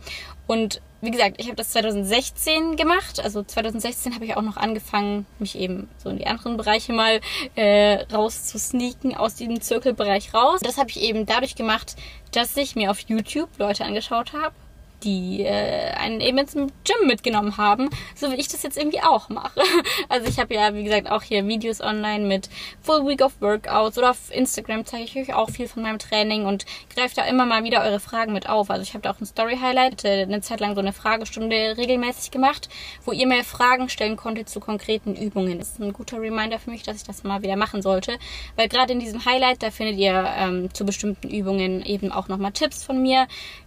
Und 0.46 0.80
wie 1.00 1.10
gesagt, 1.10 1.36
ich 1.38 1.46
habe 1.46 1.56
das 1.56 1.70
2016 1.70 2.76
gemacht. 2.76 3.20
Also 3.22 3.42
2016 3.42 4.14
habe 4.14 4.24
ich 4.24 4.36
auch 4.36 4.42
noch 4.42 4.56
angefangen, 4.56 5.26
mich 5.38 5.58
eben 5.58 5.88
so 5.98 6.08
in 6.08 6.18
die 6.18 6.26
anderen 6.26 6.56
Bereiche 6.56 6.92
mal 6.92 7.20
äh, 7.54 8.02
rauszusneaken, 8.12 9.14
aus 9.14 9.34
diesem 9.34 9.60
Zirkelbereich 9.60 10.32
raus. 10.34 10.60
Das 10.62 10.78
habe 10.78 10.90
ich 10.90 11.00
eben 11.00 11.26
dadurch 11.26 11.54
gemacht, 11.54 11.96
dass 12.32 12.56
ich 12.56 12.76
mir 12.76 12.90
auf 12.90 13.00
YouTube 13.00 13.50
Leute 13.58 13.84
angeschaut 13.84 14.32
habe, 14.32 14.54
die 15.02 15.42
äh, 15.42 15.92
einen 15.92 16.20
eben 16.20 16.38
ins 16.38 16.54
Gym 16.54 17.06
mitgenommen 17.06 17.56
haben, 17.56 17.90
so 18.14 18.30
wie 18.30 18.36
ich 18.36 18.48
das 18.48 18.62
jetzt 18.62 18.76
irgendwie 18.76 19.02
auch 19.02 19.28
mache. 19.28 19.60
Also 20.08 20.28
ich 20.28 20.38
habe 20.38 20.54
ja, 20.54 20.74
wie 20.74 20.84
gesagt, 20.84 21.10
auch 21.10 21.22
hier 21.22 21.46
Videos 21.46 21.80
online 21.80 22.26
mit 22.26 22.48
Full 22.82 23.06
Week 23.06 23.22
of 23.22 23.40
Workouts 23.40 23.98
oder 23.98 24.10
auf 24.10 24.30
Instagram 24.30 24.84
zeige 24.84 25.04
ich 25.04 25.16
euch 25.16 25.34
auch 25.34 25.50
viel 25.50 25.68
von 25.68 25.82
meinem 25.82 25.98
Training 25.98 26.46
und 26.46 26.64
greife 26.94 27.14
da 27.16 27.24
immer 27.24 27.44
mal 27.44 27.64
wieder 27.64 27.82
eure 27.82 28.00
Fragen 28.00 28.32
mit 28.32 28.48
auf. 28.48 28.70
Also 28.70 28.82
ich 28.82 28.94
habe 28.94 29.02
da 29.02 29.10
auch 29.10 29.20
ein 29.20 29.26
Story-Highlight, 29.26 30.04
eine 30.04 30.40
Zeit 30.40 30.60
lang 30.60 30.74
so 30.74 30.80
eine 30.80 30.92
Fragestunde 30.92 31.76
regelmäßig 31.76 32.30
gemacht, 32.30 32.68
wo 33.04 33.12
ihr 33.12 33.26
mir 33.26 33.44
Fragen 33.44 33.88
stellen 33.88 34.16
konntet 34.16 34.48
zu 34.48 34.60
konkreten 34.60 35.14
Übungen. 35.14 35.58
Das 35.58 35.70
ist 35.70 35.80
ein 35.80 35.92
guter 35.92 36.20
Reminder 36.20 36.58
für 36.58 36.70
mich, 36.70 36.82
dass 36.82 36.96
ich 36.96 37.04
das 37.04 37.24
mal 37.24 37.42
wieder 37.42 37.56
machen 37.56 37.82
sollte, 37.82 38.18
weil 38.56 38.68
gerade 38.68 38.92
in 38.92 39.00
diesem 39.00 39.24
Highlight, 39.24 39.62
da 39.62 39.70
findet 39.70 39.98
ihr 39.98 40.26
ähm, 40.36 40.72
zu 40.72 40.84
bestimmten 40.84 41.28
Übungen 41.28 41.84
eben 41.84 42.12
auch 42.12 42.28
nochmal 42.28 42.52
Tipps 42.52 42.84
von 42.84 43.02
mir 43.02 43.26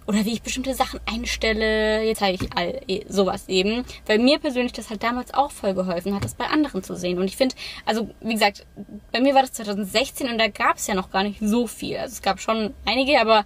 oder 0.09 0.25
wie 0.25 0.33
ich 0.33 0.41
bestimmte 0.41 0.73
Sachen 0.73 0.99
einstelle. 1.05 2.03
Jetzt 2.03 2.17
zeige 2.17 2.43
ich 2.43 2.57
all 2.57 2.81
eh, 2.87 3.05
sowas 3.07 3.47
eben, 3.47 3.85
weil 4.07 4.17
mir 4.17 4.39
persönlich 4.39 4.73
das 4.73 4.89
halt 4.89 5.03
damals 5.03 5.35
auch 5.35 5.51
voll 5.51 5.75
geholfen 5.75 6.15
hat, 6.15 6.25
das 6.25 6.33
bei 6.33 6.45
anderen 6.45 6.81
zu 6.81 6.95
sehen. 6.95 7.19
Und 7.19 7.25
ich 7.25 7.37
finde, 7.37 7.53
also 7.85 8.09
wie 8.19 8.33
gesagt, 8.33 8.65
bei 9.11 9.21
mir 9.21 9.35
war 9.35 9.43
das 9.43 9.53
2016 9.53 10.27
und 10.27 10.39
da 10.39 10.47
gab 10.47 10.77
es 10.77 10.87
ja 10.87 10.95
noch 10.95 11.11
gar 11.11 11.21
nicht 11.21 11.39
so 11.39 11.67
viel. 11.67 11.97
Also 11.97 12.13
es 12.13 12.21
gab 12.23 12.41
schon 12.41 12.73
einige, 12.85 13.21
aber 13.21 13.45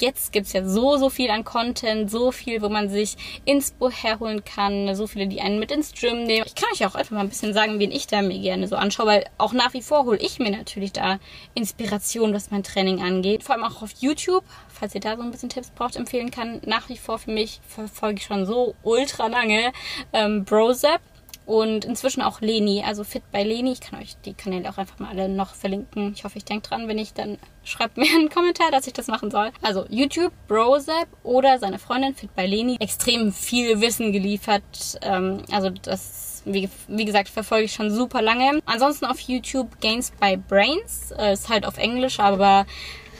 jetzt 0.00 0.32
gibt's 0.32 0.52
ja 0.52 0.64
so, 0.64 0.96
so 0.96 1.10
viel 1.10 1.30
an 1.30 1.44
Content, 1.44 2.10
so 2.10 2.32
viel, 2.32 2.62
wo 2.62 2.68
man 2.68 2.88
sich 2.88 3.16
Inspo 3.44 3.90
herholen 3.90 4.44
kann, 4.44 4.94
so 4.94 5.06
viele, 5.06 5.26
die 5.26 5.40
einen 5.40 5.58
mit 5.58 5.70
ins 5.70 5.92
Gym 5.92 6.24
nehmen. 6.24 6.46
Ich 6.46 6.54
kann 6.54 6.68
euch 6.72 6.84
auch 6.86 6.94
einfach 6.94 7.12
mal 7.12 7.20
ein 7.20 7.28
bisschen 7.28 7.54
sagen, 7.54 7.78
wen 7.78 7.90
ich 7.90 8.06
da 8.06 8.22
mir 8.22 8.38
gerne 8.38 8.68
so 8.68 8.76
anschaue, 8.76 9.06
weil 9.06 9.24
auch 9.38 9.52
nach 9.52 9.72
wie 9.74 9.82
vor 9.82 10.04
hole 10.04 10.18
ich 10.18 10.38
mir 10.38 10.50
natürlich 10.50 10.92
da 10.92 11.18
Inspiration, 11.54 12.34
was 12.34 12.50
mein 12.50 12.62
Training 12.62 13.02
angeht. 13.02 13.44
Vor 13.44 13.54
allem 13.54 13.64
auch 13.64 13.82
auf 13.82 13.90
YouTube, 13.98 14.44
falls 14.68 14.94
ihr 14.94 15.00
da 15.00 15.16
so 15.16 15.22
ein 15.22 15.30
bisschen 15.30 15.48
Tipps 15.48 15.70
braucht, 15.70 15.96
empfehlen 15.96 16.30
kann. 16.30 16.60
Nach 16.66 16.88
wie 16.88 16.96
vor 16.96 17.18
für 17.18 17.30
mich 17.30 17.60
verfolge 17.66 18.18
ich 18.18 18.26
schon 18.26 18.46
so 18.46 18.74
ultra 18.82 19.26
lange 19.28 19.72
ähm, 20.12 20.44
Brozap 20.44 21.00
und 21.46 21.84
inzwischen 21.84 22.22
auch 22.22 22.40
Leni, 22.40 22.82
also 22.86 23.04
Fit 23.04 23.22
bei 23.30 23.42
Leni. 23.42 23.72
Ich 23.72 23.80
kann 23.80 24.00
euch 24.00 24.16
die 24.24 24.34
Kanäle 24.34 24.68
auch 24.70 24.78
einfach 24.78 24.98
mal 24.98 25.10
alle 25.10 25.28
noch 25.28 25.54
verlinken. 25.54 26.12
Ich 26.14 26.24
hoffe, 26.24 26.38
ich 26.38 26.44
denke 26.44 26.68
dran, 26.68 26.88
wenn 26.88 26.98
ich 26.98 27.12
dann 27.12 27.38
schreibt 27.64 27.96
mir 27.96 28.06
einen 28.14 28.30
Kommentar, 28.30 28.70
dass 28.70 28.86
ich 28.86 28.92
das 28.92 29.08
machen 29.08 29.30
soll. 29.30 29.50
Also 29.62 29.84
YouTube, 29.88 30.32
Brozap 30.48 31.08
oder 31.22 31.58
seine 31.58 31.78
Freundin 31.78 32.14
Fit 32.14 32.34
bei 32.34 32.46
Leni. 32.46 32.76
Extrem 32.80 33.32
viel 33.32 33.80
Wissen 33.80 34.12
geliefert. 34.12 34.62
Ähm, 35.02 35.42
also 35.50 35.70
das, 35.70 36.42
wie, 36.46 36.68
wie, 36.88 37.04
gesagt, 37.04 37.28
verfolge 37.28 37.64
ich 37.64 37.72
schon 37.72 37.90
super 37.90 38.22
lange. 38.22 38.60
Ansonsten 38.64 39.04
auf 39.04 39.20
YouTube 39.20 39.80
Gains 39.80 40.12
by 40.12 40.36
Brains. 40.36 41.12
Äh, 41.18 41.34
ist 41.34 41.50
halt 41.50 41.66
auf 41.66 41.76
Englisch, 41.76 42.20
aber 42.20 42.66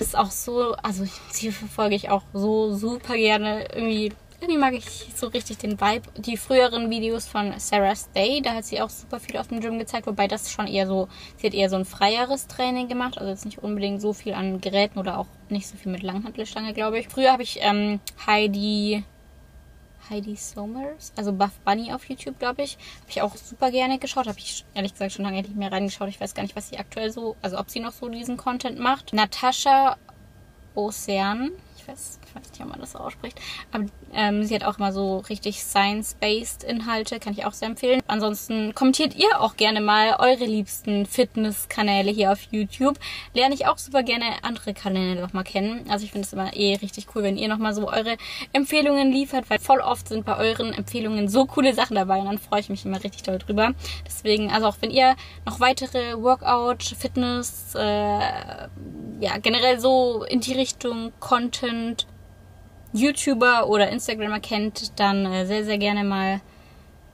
ist 0.01 0.17
auch 0.17 0.31
so, 0.31 0.75
also 0.83 1.05
sie 1.31 1.53
verfolge 1.53 1.95
ich 1.95 2.11
auch 2.11 2.23
so 2.33 2.75
super 2.75 3.15
gerne. 3.15 3.67
Irgendwie 3.75 4.13
irgendwie 4.45 4.59
mag 4.59 4.75
ich 4.75 5.07
so 5.15 5.29
richtig 5.29 5.59
den 5.59 5.81
Vibe. 5.81 6.09
Die 6.19 6.37
früheren 6.37 6.91
Videos 6.91 7.27
von 7.27 7.59
Sarah 7.59 7.97
Stay, 7.97 8.43
da 8.43 8.55
hat 8.55 8.67
sie 8.67 8.81
auch 8.83 8.91
super 8.91 9.19
viel 9.19 9.39
auf 9.39 9.49
dem 9.49 9.61
Gym 9.61 9.79
gezeigt, 9.79 10.07
wobei 10.07 10.29
das 10.29 10.53
schon 10.53 10.67
eher 10.67 10.87
so, 10.87 11.09
sie 11.39 11.47
hat 11.47 11.55
eher 11.55 11.71
so 11.71 11.77
ein 11.77 11.87
freieres 11.87 12.47
Training 12.47 12.89
gemacht, 12.89 13.17
also 13.17 13.31
jetzt 13.31 13.47
nicht 13.47 13.63
unbedingt 13.63 14.03
so 14.03 14.13
viel 14.13 14.35
an 14.35 14.61
Geräten 14.61 14.99
oder 14.99 15.19
auch 15.19 15.29
nicht 15.49 15.67
so 15.67 15.77
viel 15.77 15.91
mit 15.91 16.03
Langhantelstange, 16.03 16.75
glaube 16.75 16.99
ich. 16.99 17.09
Früher 17.09 17.33
habe 17.33 17.43
ich 17.43 17.59
ähm, 17.63 18.01
Heidi 18.27 19.05
Heidi 20.11 20.37
Somers, 20.37 21.15
also 21.17 21.33
Buff 21.33 21.59
Bunny 21.65 21.91
auf 21.91 22.07
YouTube, 22.07 22.39
glaube 22.39 22.63
ich. 22.63 22.77
Habe 23.01 23.11
ich 23.11 23.23
auch 23.23 23.35
super 23.37 23.71
gerne 23.71 23.99
geschaut. 23.99 24.27
Habe 24.27 24.39
ich 24.39 24.67
ehrlich 24.75 24.93
gesagt 24.93 25.13
schon 25.13 25.25
lange 25.25 25.41
nicht 25.41 25.57
mehr 25.57 25.73
reingeschaut. 25.73 26.11
Ich 26.11 26.21
weiß 26.21 26.35
gar 26.35 26.43
nicht, 26.43 26.55
was 26.55 26.69
sie 26.69 26.77
aktuell 26.77 27.11
so, 27.11 27.37
also 27.41 27.59
ob 27.59 27.71
sie 27.71 27.81
noch 27.81 27.93
so 27.93 28.11
diesen 28.11 28.37
Content 28.37 28.79
macht. 28.79 29.15
Natascha 29.15 29.97
Ocean, 30.75 31.53
ich 31.85 31.89
weiß, 31.89 32.19
ich 32.27 32.35
weiß 32.35 32.51
nicht, 32.51 32.63
ob 32.63 32.69
man 32.69 32.81
das 32.81 32.93
so 32.93 32.99
ausspricht. 32.99 33.39
Aber 33.73 33.85
ähm, 34.13 34.45
sie 34.45 34.55
hat 34.55 34.65
auch 34.65 34.79
immer 34.79 34.93
so 34.93 35.19
richtig 35.19 35.63
science-based 35.63 36.65
Inhalte, 36.65 37.21
kann 37.21 37.35
ich 37.35 37.45
auch 37.45 37.53
sehr 37.53 37.69
empfehlen. 37.69 38.01
Ansonsten 38.07 38.75
kommentiert 38.75 39.15
ihr 39.15 39.41
auch 39.41 39.57
gerne 39.57 39.81
mal 39.81 40.17
eure 40.19 40.45
liebsten 40.47 41.05
Fitness-Kanäle 41.07 42.11
hier 42.11 42.33
auf 42.33 42.41
YouTube. 42.51 42.99
Lerne 43.35 43.55
ich 43.55 43.67
auch 43.67 43.79
super 43.79 44.03
gerne 44.03 44.25
andere 44.43 44.73
Kanäle 44.73 45.21
nochmal 45.21 45.45
kennen. 45.45 45.85
Also 45.91 46.05
ich 46.05 46.13
finde 46.13 46.27
es 46.27 46.33
immer 46.33 46.55
eh 46.55 46.77
richtig 46.77 47.09
cool, 47.15 47.23
wenn 47.23 47.37
ihr 47.37 47.49
nochmal 47.49 47.75
so 47.75 47.89
eure 47.89 48.17
Empfehlungen 48.53 49.13
liefert, 49.13 49.51
weil 49.51 49.59
voll 49.59 49.81
oft 49.81 50.09
sind 50.09 50.25
bei 50.25 50.37
euren 50.39 50.73
Empfehlungen 50.73 51.29
so 51.29 51.45
coole 51.45 51.75
Sachen 51.75 51.97
dabei 51.97 52.19
und 52.19 52.27
dann 52.27 52.39
freue 52.39 52.61
ich 52.61 52.71
mich 52.71 52.85
immer 52.85 53.03
richtig 53.03 53.25
doll 53.25 53.39
drüber. 53.39 53.73
Deswegen, 54.07 54.51
also 54.51 54.67
auch 54.67 54.77
wenn 54.81 54.91
ihr 54.91 55.17
noch 55.45 55.61
weitere 55.61 56.15
Workout, 56.23 56.83
Fitness, 56.83 57.75
äh, 57.75 58.69
ja, 59.25 59.39
generell 59.39 59.81
so 59.81 60.23
in 60.29 60.41
die 60.41 60.53
Richtung 60.53 61.11
Content 61.19 62.07
YouTuber 62.93 63.69
oder 63.69 63.89
Instagramer 63.89 64.39
kennt, 64.39 65.01
dann 65.01 65.25
äh, 65.25 65.47
sehr, 65.47 65.65
sehr 65.65 65.79
gerne 65.79 66.05
mal 66.05 66.43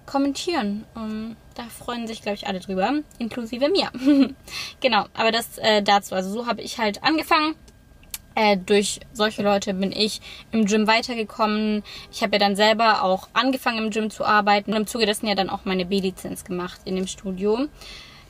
kommentieren. 0.07 0.87
Um, 0.97 1.37
da 1.55 1.63
freuen 1.63 2.09
sich, 2.09 2.21
glaube 2.21 2.35
ich, 2.35 2.49
alle 2.49 2.59
drüber, 2.59 2.95
inklusive 3.21 3.69
mir. 3.69 3.93
genau, 4.81 5.05
aber 5.15 5.31
das 5.31 5.59
äh, 5.59 5.85
dazu. 5.85 6.17
Also 6.17 6.33
so 6.33 6.47
habe 6.47 6.63
ich 6.63 6.79
halt 6.79 7.05
angefangen. 7.05 7.55
Äh, 8.35 8.57
durch 8.57 8.99
solche 9.13 9.43
Leute 9.43 9.73
bin 9.73 9.93
ich 9.93 10.21
im 10.51 10.67
Gym 10.67 10.89
weitergekommen. 10.89 11.85
Ich 12.11 12.23
habe 12.23 12.33
ja 12.33 12.39
dann 12.41 12.57
selber 12.57 13.05
auch 13.05 13.29
angefangen 13.35 13.79
im 13.79 13.91
Gym 13.91 14.11
zu 14.11 14.25
arbeiten 14.25 14.73
und 14.73 14.79
im 14.79 14.87
Zuge 14.89 15.07
dessen 15.07 15.29
ja 15.29 15.37
dann 15.37 15.49
auch 15.51 15.65
meine 15.65 15.85
B-Lizenz 15.85 16.43
gemacht 16.43 16.81
in 16.85 16.97
dem 16.97 17.07
Studio. 17.07 17.69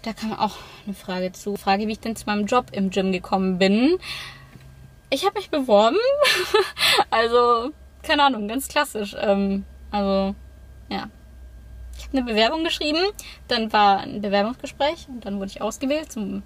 Da 0.03 0.13
kam 0.15 0.33
auch 0.33 0.57
eine 0.87 0.95
Frage 0.95 1.33
zu. 1.33 1.57
Frage, 1.57 1.87
wie 1.87 1.93
ich 1.93 2.01
denn 2.01 2.17
zu 2.17 2.27
meinem 2.27 2.47
Job 2.47 2.67
im 2.73 2.91
Gym 2.91 3.13
gekommen 3.13 3.59
bin. 3.59 3.99
Ich 5.11 5.27
habe 5.27 5.39
mich 5.39 5.51
beworben. 5.51 5.99
also, 7.11 7.71
keine 8.03 8.25
Ahnung, 8.25 8.49
ganz 8.49 8.69
klassisch. 8.69 9.15
Ähm, 9.21 9.65
also, 9.91 10.35
ja. 10.89 11.09
Ich 11.99 12.07
habe 12.07 12.17
eine 12.17 12.27
Bewerbung 12.27 12.65
geschrieben, 12.65 13.01
dann 13.49 13.73
war 13.75 13.99
ein 13.99 14.23
Bewerbungsgespräch 14.23 15.07
und 15.09 15.27
dann 15.27 15.39
wurde 15.39 15.51
ich 15.51 15.61
ausgewählt 15.61 16.11
zum 16.11 16.43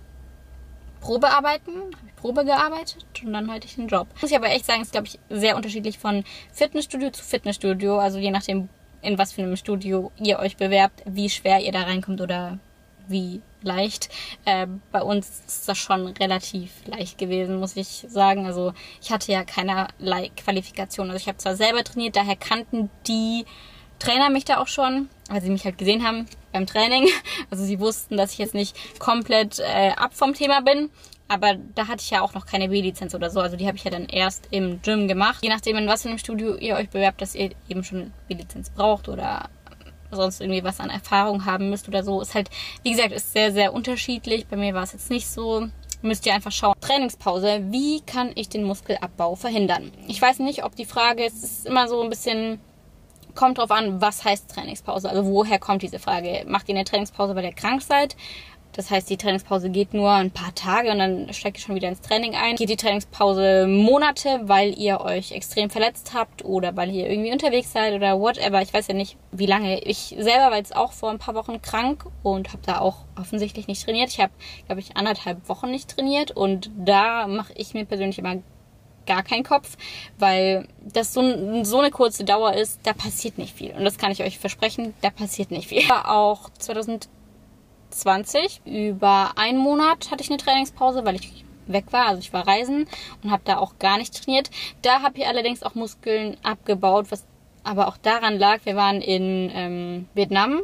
Probearbeiten. 1.01 1.75
Habe 1.75 2.09
ich 2.09 2.17
Probe 2.17 2.45
gearbeitet 2.45 3.07
und 3.23 3.33
dann 3.33 3.53
hatte 3.53 3.67
ich 3.67 3.77
den 3.77 3.87
Job. 3.87 4.09
Muss 4.21 4.33
ich 4.33 4.37
aber 4.37 4.51
echt 4.51 4.67
sagen, 4.67 4.83
ist, 4.83 4.91
glaube 4.91 5.07
ich, 5.07 5.21
sehr 5.31 5.55
unterschiedlich 5.55 5.99
von 5.99 6.25
Fitnessstudio 6.53 7.11
zu 7.11 7.23
Fitnessstudio. 7.23 7.99
Also 7.99 8.19
je 8.19 8.33
nachdem, 8.33 8.69
in 9.01 9.17
was 9.17 9.33
für 9.33 9.43
einem 9.43 9.55
Studio 9.57 10.11
ihr 10.17 10.41
euch 10.41 10.57
bewerbt, 10.57 11.03
wie 11.07 11.31
schwer 11.31 11.61
ihr 11.61 11.71
da 11.71 11.83
reinkommt 11.83 12.21
oder 12.21 12.59
wie 13.09 13.43
leicht. 13.63 14.09
Äh, 14.45 14.67
bei 14.93 15.03
uns 15.03 15.43
ist 15.47 15.69
das 15.69 15.79
schon 15.79 16.09
relativ 16.09 16.71
leicht 16.87 17.19
gewesen, 17.19 17.59
muss 17.59 17.77
ich 17.77 18.07
sagen. 18.09 18.47
Also 18.47 18.73
ich 19.03 19.11
hatte 19.11 19.33
ja 19.33 19.45
keinerlei 19.45 20.31
Qualifikation. 20.37 21.11
Also 21.11 21.21
ich 21.21 21.29
habe 21.29 21.39
zwar 21.39 21.57
selber 21.57 21.83
trainiert, 21.85 22.17
daher 22.17 22.37
kannten 22.37 22.91
die 23.07 23.45
Trainer 23.99 24.29
mich 24.29 24.45
da 24.45 24.59
auch 24.59 24.69
schon, 24.69 25.09
weil 25.31 25.41
sie 25.41 25.51
mich 25.51 25.65
halt 25.65 25.79
gesehen 25.79 26.07
haben 26.07 26.27
beim 26.53 26.67
Training. 26.67 27.09
Also 27.51 27.65
sie 27.65 27.79
wussten, 27.79 28.17
dass 28.17 28.33
ich 28.33 28.39
jetzt 28.39 28.55
nicht 28.55 28.77
komplett 28.99 29.61
äh, 29.61 29.91
ab 29.97 30.15
vom 30.15 30.35
Thema 30.35 30.61
bin. 30.61 30.91
Aber 31.27 31.55
da 31.75 31.89
hatte 31.89 32.03
ich 32.03 32.11
ja 32.11 32.21
auch 32.21 32.35
noch 32.35 32.45
keine 32.47 32.69
B-Lizenz 32.69 33.15
oder 33.15 33.31
so. 33.31 33.41
Also 33.41 33.57
die 33.57 33.67
habe 33.67 33.77
ich 33.77 33.85
ja 33.85 33.91
dann 33.91 34.07
erst 34.07 34.49
im 34.51 34.83
Gym 34.83 35.09
gemacht. 35.09 35.43
Je 35.43 35.49
nachdem, 35.49 35.77
in 35.77 35.87
was 35.87 36.03
für 36.03 36.09
einem 36.09 36.19
Studio 36.19 36.57
ihr 36.57 36.77
euch 36.77 36.91
bewerbt, 36.91 37.23
dass 37.23 37.35
ihr 37.35 37.51
eben 37.69 37.83
schon 37.83 38.13
B-Lizenz 38.29 38.71
braucht 38.71 39.09
oder 39.09 39.49
sonst 40.17 40.41
irgendwie 40.41 40.65
was 40.65 40.81
an 40.81 40.91
Erfahrung 40.91 41.45
haben 41.45 41.71
müsst 41.71 41.89
oder 41.89 42.03
so. 42.03 42.21
Ist 42.21 42.35
halt, 42.35 42.51
wie 42.83 42.93
gesagt, 42.93 43.13
ist 43.13 43.33
sehr, 43.33 43.53
sehr 43.53 43.73
unterschiedlich. 43.73 44.47
Bei 44.47 44.57
mir 44.57 44.75
war 44.75 44.83
es 44.83 44.93
jetzt 44.93 45.11
nicht 45.11 45.29
so. 45.29 45.69
Müsst 46.03 46.27
ihr 46.27 46.35
einfach 46.35 46.53
schauen. 46.53 46.75
Trainingspause. 46.81 47.63
Wie 47.71 48.01
kann 48.03 48.33
ich 48.35 48.49
den 48.51 48.65
Muskelabbau 48.65 49.37
verhindern? 49.37 49.91
Ich 50.07 50.21
weiß 50.21 50.41
nicht, 50.41 50.63
ob 50.65 50.77
die 50.77 50.85
Frage, 50.85 51.25
es 51.25 51.43
ist 51.43 51.67
immer 51.67 51.89
so 51.89 52.03
ein 52.03 52.11
bisschen, 52.11 52.61
kommt 53.35 53.57
drauf 53.57 53.71
an, 53.71 54.03
was 54.03 54.23
heißt 54.23 54.51
Trainingspause? 54.51 55.09
Also 55.09 55.25
woher 55.25 55.59
kommt 55.59 55.83
diese 55.83 55.99
Frage? 55.99 56.45
Macht 56.47 56.69
ihr 56.69 56.75
eine 56.75 56.85
Trainingspause, 56.85 57.35
weil 57.35 57.45
ihr 57.45 57.55
krank 57.55 57.81
seid? 57.81 58.17
Das 58.75 58.91
heißt, 58.91 59.09
die 59.09 59.17
Trainingspause 59.17 59.71
geht 59.71 59.95
nur 59.95 60.11
ein 60.11 60.33
paar 60.33 60.55
Tage 60.55 60.91
und 60.91 60.99
dann 60.99 61.33
steigt 61.33 61.59
ihr 61.59 61.63
schon 61.63 61.77
wieder 61.77 61.89
ins 61.89 62.01
Training 62.01 62.35
ein. 62.35 62.57
Geht 62.57 62.71
die 62.71 62.77
Trainingspause 62.77 63.67
Monate, 63.69 64.41
weil 64.45 64.77
ihr 64.77 65.01
euch 65.01 65.33
extrem 65.33 65.71
verletzt 65.71 66.13
habt 66.13 66.45
oder 66.45 66.77
weil 66.77 66.91
ihr 66.91 67.09
irgendwie 67.09 67.33
unterwegs 67.33 67.73
seid 67.73 67.95
oder 67.95 68.19
whatever. 68.19 68.61
Ich 68.63 68.75
weiß 68.75 68.89
ja 68.89 68.95
nicht, 68.95 69.17
wie 69.31 69.47
lange. 69.47 69.79
Ich 69.85 70.17
selber 70.19 70.51
war 70.51 70.57
jetzt 70.57 70.75
auch 70.75 70.93
vor 70.93 71.11
ein 71.11 71.19
paar 71.19 71.35
Wochen 71.35 71.63
krank 71.63 72.05
und 72.25 72.49
habe 72.49 72.63
da 72.67 72.81
auch 72.81 72.97
offensichtlich 73.17 73.69
nicht 73.69 73.85
trainiert. 73.85 74.11
Ich 74.11 74.19
habe, 74.19 74.33
glaube 74.67 74.81
ich, 74.81 74.97
anderthalb 74.97 75.49
Wochen 75.49 75.71
nicht 75.71 75.91
trainiert 75.91 76.33
und 76.33 76.71
da 76.77 77.29
mache 77.29 77.53
ich 77.55 77.75
mir 77.75 77.85
persönlich 77.85 78.19
immer 78.19 78.39
gar 79.07 79.23
keinen 79.23 79.45
Kopf, 79.45 79.77
weil 80.19 80.67
das 80.81 81.13
so, 81.13 81.65
so 81.65 81.79
eine 81.79 81.91
kurze 81.91 82.25
Dauer 82.25 82.55
ist, 82.55 82.81
da 82.85 82.93
passiert 82.93 83.39
nicht 83.39 83.55
viel. 83.55 83.73
Und 83.73 83.85
das 83.85 83.99
kann 83.99 84.11
ich 84.11 84.23
euch 84.23 84.39
versprechen, 84.39 84.95
da 85.03 85.11
passiert 85.11 85.51
nicht 85.51 85.69
viel. 85.69 85.83
Auch 85.91 86.51
2000 86.59 87.09
20. 88.01 88.63
Über 88.65 89.33
einen 89.37 89.59
Monat 89.59 90.11
hatte 90.11 90.23
ich 90.23 90.31
eine 90.31 90.39
Trainingspause, 90.39 91.05
weil 91.05 91.17
ich 91.17 91.45
weg 91.67 91.87
war. 91.91 92.07
Also 92.07 92.21
ich 92.21 92.33
war 92.33 92.47
reisen 92.47 92.87
und 93.23 93.31
habe 93.31 93.43
da 93.45 93.59
auch 93.59 93.79
gar 93.79 93.99
nicht 93.99 94.15
trainiert. 94.15 94.51
Da 94.83 95.03
habe 95.03 95.19
ich 95.19 95.27
allerdings 95.27 95.63
auch 95.63 95.75
Muskeln 95.75 96.37
abgebaut, 96.43 97.07
was 97.11 97.25
aber 97.65 97.89
auch 97.89 97.97
daran 97.97 98.39
lag, 98.39 98.61
wir 98.65 98.77
waren 98.77 99.01
in 99.01 99.51
ähm, 99.55 100.09
Vietnam, 100.15 100.61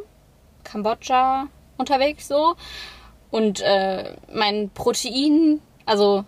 Kambodscha 0.63 1.47
unterwegs 1.77 2.27
so. 2.27 2.55
Und 3.31 3.61
äh, 3.61 4.15
mein 4.31 4.69
Protein, 4.69 5.61
also 5.85 6.25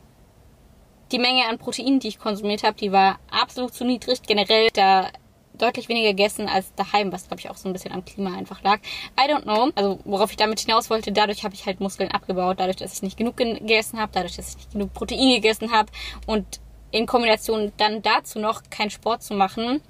die 1.11 1.19
Menge 1.19 1.47
an 1.47 1.59
Protein, 1.59 1.99
die 1.99 2.07
ich 2.07 2.17
konsumiert 2.17 2.63
habe, 2.63 2.75
die 2.75 2.91
war 2.91 3.19
absolut 3.29 3.73
zu 3.73 3.85
niedrig. 3.85 4.23
Generell, 4.23 4.69
da 4.73 5.09
deutlich 5.57 5.89
weniger 5.89 6.09
gegessen 6.09 6.47
als 6.47 6.73
daheim, 6.75 7.11
was 7.11 7.27
glaube 7.27 7.39
ich 7.39 7.49
auch 7.49 7.57
so 7.57 7.69
ein 7.69 7.73
bisschen 7.73 7.91
am 7.91 8.03
Klima 8.05 8.35
einfach 8.35 8.61
lag. 8.63 8.79
I 9.19 9.29
don't 9.29 9.43
know. 9.43 9.69
Also 9.75 9.99
worauf 10.05 10.31
ich 10.31 10.37
damit 10.37 10.59
hinaus 10.59 10.89
wollte, 10.89 11.11
dadurch 11.11 11.43
habe 11.43 11.53
ich 11.53 11.65
halt 11.65 11.79
Muskeln 11.79 12.11
abgebaut, 12.11 12.59
dadurch, 12.59 12.77
dass 12.77 12.93
ich 12.93 13.01
nicht 13.01 13.17
genug 13.17 13.37
gegessen 13.37 13.99
habe, 13.99 14.11
dadurch, 14.13 14.35
dass 14.35 14.49
ich 14.49 14.57
nicht 14.57 14.71
genug 14.71 14.93
Protein 14.93 15.35
gegessen 15.35 15.71
habe 15.71 15.91
und 16.25 16.59
in 16.91 17.05
Kombination 17.05 17.71
dann 17.77 18.01
dazu 18.01 18.39
noch 18.39 18.61
keinen 18.69 18.91
Sport 18.91 19.23
zu 19.23 19.33
machen, 19.33 19.81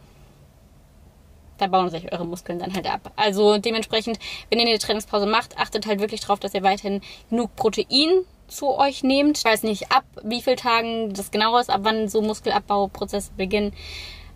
da 1.58 1.68
bauen 1.68 1.90
sich 1.90 2.12
eure 2.12 2.26
Muskeln 2.26 2.60
dann 2.60 2.74
halt 2.74 2.88
ab. 2.88 3.12
Also 3.16 3.58
dementsprechend, 3.58 4.20
wenn 4.50 4.60
ihr 4.60 4.68
eine 4.68 4.80
Trainingspause 4.80 5.26
macht, 5.26 5.58
achtet 5.58 5.86
halt 5.86 6.00
wirklich 6.00 6.22
drauf, 6.22 6.40
dass 6.40 6.54
ihr 6.54 6.64
weiterhin 6.64 7.02
genug 7.30 7.56
Protein 7.56 8.26
zu 8.48 8.78
euch 8.78 9.04
nehmt. 9.04 9.38
Ich 9.38 9.46
weiß 9.46 9.64
nicht, 9.64 9.92
ab 9.92 10.04
wie 10.24 10.42
viel 10.42 10.56
Tagen 10.56 11.14
das 11.14 11.32
genau 11.32 11.58
ist, 11.58 11.70
ab 11.70 11.82
wann 11.84 12.08
so 12.08 12.22
Muskelabbauprozesse 12.22 13.32
beginnen. 13.38 13.74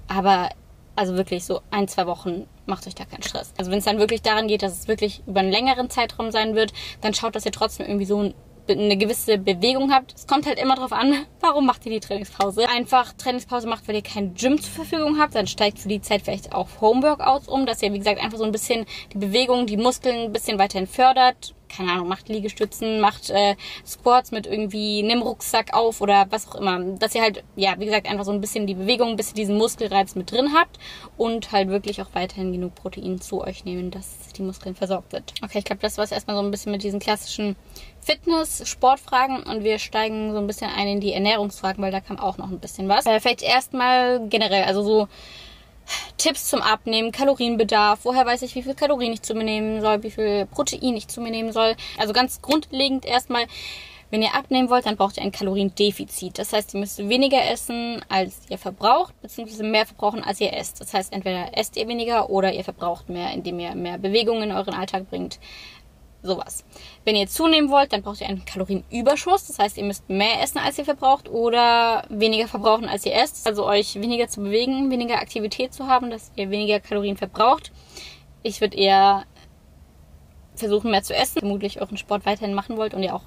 Aber 0.08 0.50
also 0.98 1.16
wirklich 1.16 1.46
so 1.46 1.62
ein, 1.72 1.88
zwei 1.88 2.08
Wochen 2.08 2.48
macht 2.66 2.88
euch 2.88 2.96
da 2.96 3.06
keinen 3.06 3.24
Stress. 3.24 3.54
Also 3.58 3.72
wenn 3.72 3.80
es 3.80 3.86
dann 3.86 4.00
wirklich 4.00 4.22
daran 4.22 4.48
geht, 4.48 4.64
dass 4.64 4.78
es 4.78 4.88
wirklich 4.88 5.22
über 5.28 5.40
einen 5.40 5.52
längeren 5.52 5.90
Zeitraum 5.90 6.32
sein 6.32 6.56
wird, 6.56 6.74
dann 7.02 7.14
schaut, 7.14 7.36
dass 7.36 7.46
ihr 7.46 7.52
trotzdem 7.52 7.86
irgendwie 7.86 8.06
so 8.06 8.34
eine 8.68 8.98
gewisse 8.98 9.38
Bewegung 9.38 9.94
habt. 9.94 10.14
Es 10.14 10.28
kommt 10.28 10.46
halt 10.46 10.60
immer 10.60 10.76
drauf 10.76 10.92
an, 10.92 11.14
warum 11.40 11.66
macht 11.66 11.86
ihr 11.86 11.92
die 11.92 12.00
Trainingspause. 12.00 12.68
Einfach 12.68 13.14
Trainingspause 13.14 13.68
macht, 13.68 13.88
weil 13.88 13.96
ihr 13.96 14.02
kein 14.02 14.34
Gym 14.34 14.60
zur 14.60 14.74
Verfügung 14.74 15.20
habt, 15.20 15.36
dann 15.36 15.48
steigt 15.48 15.80
für 15.80 15.88
die 15.88 16.02
Zeit 16.02 16.24
vielleicht 16.24 16.54
auf 16.54 16.82
Homeworkouts 16.82 17.48
um, 17.48 17.66
dass 17.66 17.82
ihr, 17.82 17.94
wie 17.94 18.00
gesagt, 18.00 18.22
einfach 18.22 18.40
so 18.40 18.44
ein 18.44 18.52
bisschen 18.52 18.86
die 19.14 19.20
Bewegung, 19.20 19.68
die 19.68 19.78
Muskeln 19.78 20.26
ein 20.26 20.34
bisschen 20.34 20.60
weiterhin 20.60 20.88
fördert, 20.88 21.54
keine 21.70 21.92
Ahnung, 21.92 22.08
macht 22.08 22.30
Liegestützen, 22.30 23.00
macht 23.00 23.30
äh, 23.30 23.56
Squats 23.86 24.32
mit 24.32 24.48
irgendwie 24.48 25.04
einem 25.04 25.22
Rucksack 25.22 25.74
auf 25.74 26.02
oder 26.02 26.28
was 26.30 26.48
auch 26.48 26.56
immer. 26.56 26.80
Dass 26.80 27.16
ihr 27.16 27.22
halt, 27.22 27.44
ja, 27.56 27.76
wie 27.80 27.86
gesagt, 27.86 28.10
einfach 28.10 28.26
so 28.26 28.32
ein 28.32 28.42
bisschen 28.42 28.68
die 28.68 28.76
Bewegung, 28.76 29.16
bis 29.16 29.30
ihr 29.30 29.36
diesen 29.36 29.58
Muskelreiz 29.58 30.16
mit 30.16 30.32
drin 30.32 30.54
habt 30.54 30.78
und 31.18 31.52
halt 31.52 31.70
wirklich 31.70 32.02
auch 32.02 32.10
weiterhin 32.14 32.52
genug 32.52 32.76
Protein 32.76 33.20
zu 33.22 33.42
euch 33.42 33.66
nehmen, 33.66 33.92
dass 33.92 34.30
die 34.36 34.42
Muskeln 34.42 34.76
versorgt 34.76 35.12
sind. 35.12 35.34
Okay, 35.44 35.60
ich 35.60 35.66
glaube, 35.66 35.82
das 35.82 35.98
war 35.98 36.04
es 36.04 36.12
erstmal 36.12 36.36
so 36.36 36.42
ein 36.42 36.52
bisschen 36.52 36.72
mit 36.72 36.84
diesen 36.84 37.00
klassischen 37.00 37.56
Fitness, 38.02 38.68
Sportfragen 38.68 39.44
und 39.44 39.64
wir 39.64 39.80
steigen 39.80 40.32
so 40.32 40.38
ein 40.38 40.48
bisschen 40.48 40.70
ein 40.70 40.88
in 40.88 41.00
die 41.02 41.14
Ernährungsfragen, 41.14 41.84
weil 41.84 41.92
da 41.92 42.00
kam 42.00 42.20
auch 42.20 42.38
noch 42.38 42.50
ein 42.50 42.60
bisschen 42.60 42.88
was. 42.88 43.06
Äh, 43.06 43.20
vielleicht 43.20 43.42
erstmal 43.42 44.28
generell, 44.30 44.64
also 44.64 44.82
so 44.82 45.08
Tipps 46.18 46.48
zum 46.48 46.62
Abnehmen, 46.62 47.12
Kalorienbedarf, 47.12 48.00
woher 48.04 48.26
weiß 48.26 48.42
ich, 48.42 48.56
wie 48.56 48.64
viel 48.64 48.76
Kalorien 48.76 49.14
ich 49.14 49.22
zu 49.22 49.34
mir 49.34 49.44
nehmen 49.44 49.82
soll, 49.82 50.04
wie 50.04 50.12
viel 50.12 50.46
Protein 50.46 50.96
ich 50.96 51.08
zu 51.08 51.22
mir 51.22 51.32
nehmen 51.32 51.52
soll. 51.52 51.76
Also 51.98 52.14
ganz 52.14 52.42
grundlegend 52.42 53.06
erstmal, 53.06 53.46
wenn 54.10 54.22
ihr 54.22 54.36
abnehmen 54.36 54.70
wollt, 54.70 54.86
dann 54.86 54.96
braucht 54.96 55.18
ihr 55.18 55.24
ein 55.24 55.34
Kaloriendefizit. 55.34 56.40
Das 56.40 56.54
heißt, 56.54 56.74
ihr 56.74 56.80
müsst 56.80 56.98
weniger 56.98 57.44
essen, 57.50 58.02
als 58.08 58.40
ihr 58.50 58.58
verbraucht, 58.58 59.14
beziehungsweise 59.22 59.64
mehr 59.64 59.86
verbrauchen, 59.86 60.24
als 60.24 60.40
ihr 60.40 60.54
esst. 60.54 60.80
Das 60.80 60.94
heißt, 60.94 61.12
entweder 61.12 61.58
esst 61.58 61.76
ihr 61.76 61.88
weniger 61.88 62.30
oder 62.30 62.54
ihr 62.54 62.64
verbraucht 62.64 63.10
mehr, 63.10 63.32
indem 63.34 63.60
ihr 63.60 63.76
mehr 63.76 63.98
Bewegung 63.98 64.42
in 64.42 64.54
euren 64.54 64.74
Alltag 64.74 65.10
bringt. 65.10 65.40
Sowas. 66.24 66.66
Wenn 67.06 67.16
ihr 67.16 67.28
zunehmen 67.28 67.70
wollt, 67.70 67.94
dann 67.94 68.02
braucht 68.02 68.22
ihr 68.22 68.28
einen 68.28 68.44
Kalorienüberschuss. 68.44 69.48
Das 69.48 69.60
heißt, 69.60 69.78
ihr 69.78 69.84
müsst 69.84 70.10
mehr 70.10 70.42
essen, 70.42 70.58
als 70.58 70.78
ihr 70.78 70.86
verbraucht 70.86 71.30
oder 71.30 72.06
weniger 72.10 72.48
verbrauchen, 72.48 72.86
als 72.86 73.06
ihr 73.06 73.14
esst. 73.16 73.46
Also 73.46 73.66
euch 73.66 73.96
weniger 73.96 74.28
zu 74.28 74.42
bewegen, 74.42 74.90
weniger 74.90 75.20
Aktivität 75.20 75.74
zu 75.74 75.88
haben, 75.88 76.10
dass 76.10 76.32
ihr 76.36 76.50
weniger 76.50 76.80
Kalorien 76.80 77.18
verbraucht. 77.18 77.72
Ich 78.44 78.62
würde 78.62 78.78
eher 78.78 79.26
versuchen, 80.56 80.92
mehr 80.92 81.04
zu 81.04 81.16
essen. 81.16 81.40
Vermutlich 81.40 81.82
euren 81.82 81.98
Sport 81.98 82.26
weiterhin 82.26 82.56
machen 82.56 82.78
wollt 82.78 82.94
und 82.94 83.04
ihr 83.04 83.14
auch 83.14 83.24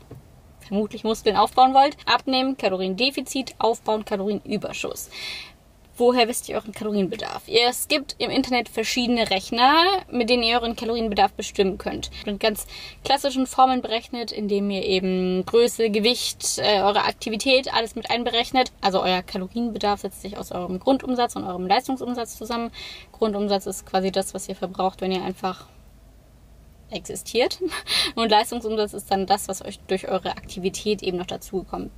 vermutlich 0.67 1.05
Muskeln 1.05 1.37
aufbauen 1.37 1.75
wollt. 1.75 1.97
Abnehmen, 2.07 2.57
Kaloriendefizit, 2.57 3.55
aufbauen, 3.59 4.05
Kalorienüberschuss 4.05 5.11
woher 6.01 6.27
wisst 6.27 6.49
ihr 6.49 6.57
euren 6.57 6.73
Kalorienbedarf? 6.73 7.43
Es 7.47 7.87
gibt 7.87 8.17
im 8.19 8.31
Internet 8.31 8.69
verschiedene 8.69 9.31
Rechner, 9.31 9.85
mit 10.11 10.31
denen 10.31 10.43
ihr 10.43 10.57
euren 10.57 10.75
Kalorienbedarf 10.75 11.33
bestimmen 11.35 11.79
könnt. 11.79 12.11
Und 12.27 12.41
ganz 12.41 12.67
klassischen 13.05 13.47
Formeln 13.47 13.83
berechnet, 13.83 14.33
indem 14.33 14.71
ihr 14.71 14.85
eben 14.85 15.45
Größe, 15.45 15.91
Gewicht, 15.91 16.59
äh, 16.59 16.81
eure 16.81 17.05
Aktivität, 17.05 17.73
alles 17.73 17.95
mit 17.95 18.11
einberechnet. 18.11 18.73
Also 18.81 19.03
euer 19.03 19.23
Kalorienbedarf 19.23 20.01
setzt 20.01 20.23
sich 20.23 20.39
aus 20.39 20.51
eurem 20.51 20.81
Grundumsatz 20.81 21.37
und 21.37 21.45
eurem 21.45 21.67
Leistungsumsatz 21.67 22.39
zusammen. 22.39 22.71
Grundumsatz 23.13 23.67
ist 23.67 23.85
quasi 23.85 24.11
das, 24.11 24.33
was 24.33 24.49
ihr 24.49 24.57
verbraucht, 24.57 25.03
wenn 25.03 25.13
ihr 25.13 25.23
einfach 25.23 25.67
existiert. 26.91 27.61
Und 28.17 28.31
Leistungsumsatz 28.31 28.95
ist 28.95 29.13
dann 29.13 29.27
das, 29.27 29.47
was 29.47 29.65
euch 29.65 29.79
durch 29.87 30.09
eure 30.09 30.31
Aktivität 30.31 31.05
eben 31.05 31.19
noch 31.19 31.27
dazugekommen 31.27 31.93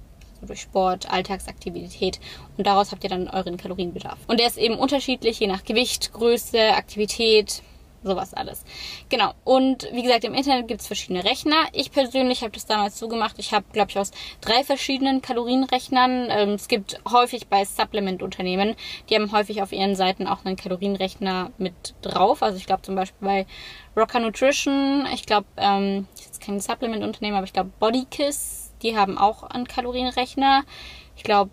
durch 0.46 0.60
Sport, 0.60 1.10
Alltagsaktivität 1.10 2.20
und 2.56 2.66
daraus 2.66 2.92
habt 2.92 3.04
ihr 3.04 3.10
dann 3.10 3.28
euren 3.28 3.56
Kalorienbedarf. 3.56 4.18
Und 4.26 4.40
der 4.40 4.46
ist 4.46 4.58
eben 4.58 4.76
unterschiedlich, 4.76 5.40
je 5.40 5.46
nach 5.46 5.64
Gewicht, 5.64 6.12
Größe, 6.12 6.74
Aktivität, 6.74 7.62
sowas 8.02 8.34
alles. 8.34 8.64
Genau. 9.08 9.32
Und 9.44 9.88
wie 9.92 10.02
gesagt, 10.02 10.24
im 10.24 10.34
Internet 10.34 10.68
gibt 10.68 10.80
es 10.80 10.86
verschiedene 10.86 11.24
Rechner. 11.24 11.66
Ich 11.72 11.92
persönlich 11.92 12.42
habe 12.42 12.52
das 12.52 12.66
damals 12.66 12.98
so 12.98 13.08
gemacht. 13.08 13.36
Ich 13.38 13.52
habe, 13.52 13.64
glaube 13.72 13.90
ich, 13.90 13.98
aus 13.98 14.10
drei 14.40 14.64
verschiedenen 14.64 15.22
Kalorienrechnern. 15.22 16.28
Ähm, 16.30 16.50
es 16.50 16.68
gibt 16.68 17.00
häufig 17.10 17.48
bei 17.48 17.64
Supplement-Unternehmen, 17.64 18.74
die 19.08 19.14
haben 19.14 19.32
häufig 19.32 19.62
auf 19.62 19.72
ihren 19.72 19.94
Seiten 19.94 20.26
auch 20.26 20.44
einen 20.44 20.56
Kalorienrechner 20.56 21.50
mit 21.58 21.94
drauf. 22.02 22.42
Also 22.42 22.58
ich 22.58 22.66
glaube 22.66 22.82
zum 22.82 22.94
Beispiel 22.94 23.26
bei 23.26 23.46
Rocker 23.96 24.20
Nutrition, 24.20 25.06
ich 25.12 25.26
glaube, 25.26 25.46
ähm, 25.56 26.06
ist 26.14 26.26
jetzt 26.26 26.40
kein 26.40 26.60
Supplement-Unternehmen, 26.60 27.36
aber 27.36 27.46
ich 27.46 27.52
glaube 27.52 27.70
Bodykiss 27.78 28.61
die 28.82 28.96
haben 28.96 29.18
auch 29.18 29.42
einen 29.42 29.66
Kalorienrechner. 29.66 30.64
Ich 31.16 31.24
glaube, 31.24 31.50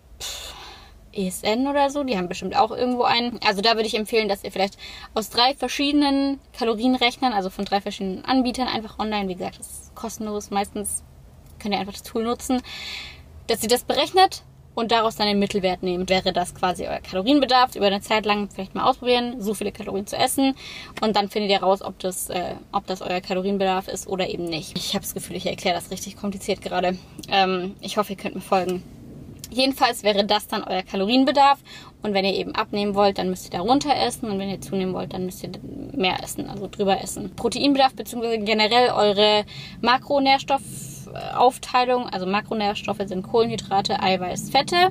ESN 1.12 1.66
oder 1.66 1.90
so, 1.90 2.04
die 2.04 2.16
haben 2.16 2.28
bestimmt 2.28 2.56
auch 2.56 2.70
irgendwo 2.70 3.02
einen. 3.02 3.40
Also 3.44 3.62
da 3.62 3.74
würde 3.74 3.86
ich 3.86 3.96
empfehlen, 3.96 4.28
dass 4.28 4.44
ihr 4.44 4.52
vielleicht 4.52 4.78
aus 5.14 5.30
drei 5.30 5.54
verschiedenen 5.54 6.40
Kalorienrechnern, 6.56 7.32
also 7.32 7.50
von 7.50 7.64
drei 7.64 7.80
verschiedenen 7.80 8.24
Anbietern, 8.24 8.68
einfach 8.68 8.98
online, 8.98 9.28
wie 9.28 9.34
gesagt, 9.34 9.58
das 9.58 9.70
ist 9.70 9.94
kostenlos, 9.94 10.50
meistens 10.50 11.02
könnt 11.58 11.74
ihr 11.74 11.80
einfach 11.80 11.92
das 11.92 12.02
Tool 12.02 12.24
nutzen, 12.24 12.62
dass 13.46 13.62
ihr 13.62 13.68
das 13.68 13.84
berechnet 13.84 14.44
und 14.74 14.92
daraus 14.92 15.16
dann 15.16 15.26
den 15.26 15.38
Mittelwert 15.38 15.82
nehmen. 15.82 16.08
Wäre 16.08 16.32
das 16.32 16.54
quasi 16.54 16.86
euer 16.86 17.00
Kalorienbedarf, 17.00 17.76
über 17.76 17.86
eine 17.86 18.00
Zeit 18.00 18.26
lang 18.26 18.48
vielleicht 18.48 18.74
mal 18.74 18.84
ausprobieren, 18.84 19.40
so 19.40 19.54
viele 19.54 19.72
Kalorien 19.72 20.06
zu 20.06 20.16
essen 20.16 20.54
und 21.00 21.16
dann 21.16 21.28
findet 21.28 21.50
ihr 21.50 21.62
raus, 21.62 21.82
ob 21.82 21.98
das, 21.98 22.30
äh, 22.30 22.54
ob 22.72 22.86
das 22.86 23.02
euer 23.02 23.20
Kalorienbedarf 23.20 23.88
ist 23.88 24.06
oder 24.06 24.28
eben 24.28 24.44
nicht. 24.44 24.76
Ich 24.76 24.94
habe 24.94 25.02
das 25.02 25.14
Gefühl, 25.14 25.36
ich 25.36 25.46
erkläre 25.46 25.74
das 25.74 25.90
richtig 25.90 26.16
kompliziert 26.16 26.62
gerade. 26.62 26.96
Ähm, 27.28 27.74
ich 27.80 27.96
hoffe, 27.96 28.12
ihr 28.12 28.18
könnt 28.18 28.34
mir 28.34 28.40
folgen. 28.40 28.82
Jedenfalls 29.50 30.04
wäre 30.04 30.24
das 30.24 30.46
dann 30.46 30.62
euer 30.62 30.82
Kalorienbedarf. 30.82 31.58
Und 32.02 32.14
wenn 32.14 32.24
ihr 32.24 32.34
eben 32.34 32.54
abnehmen 32.54 32.94
wollt, 32.94 33.18
dann 33.18 33.28
müsst 33.28 33.46
ihr 33.46 33.50
da 33.50 33.60
runter 33.60 33.94
essen. 33.94 34.30
Und 34.30 34.38
wenn 34.38 34.48
ihr 34.48 34.60
zunehmen 34.60 34.94
wollt, 34.94 35.12
dann 35.12 35.26
müsst 35.26 35.42
ihr 35.42 35.50
mehr 35.92 36.22
essen, 36.22 36.48
also 36.48 36.68
drüber 36.68 37.02
essen. 37.02 37.34
Proteinbedarf 37.34 37.94
bzw. 37.94 38.38
generell 38.38 38.90
eure 38.90 39.44
Makronährstoff 39.80 40.62
Aufteilung, 41.34 42.08
also 42.08 42.26
Makronährstoffe 42.26 43.02
sind 43.06 43.22
Kohlenhydrate, 43.22 44.02
Eiweiß, 44.02 44.50
Fette. 44.50 44.90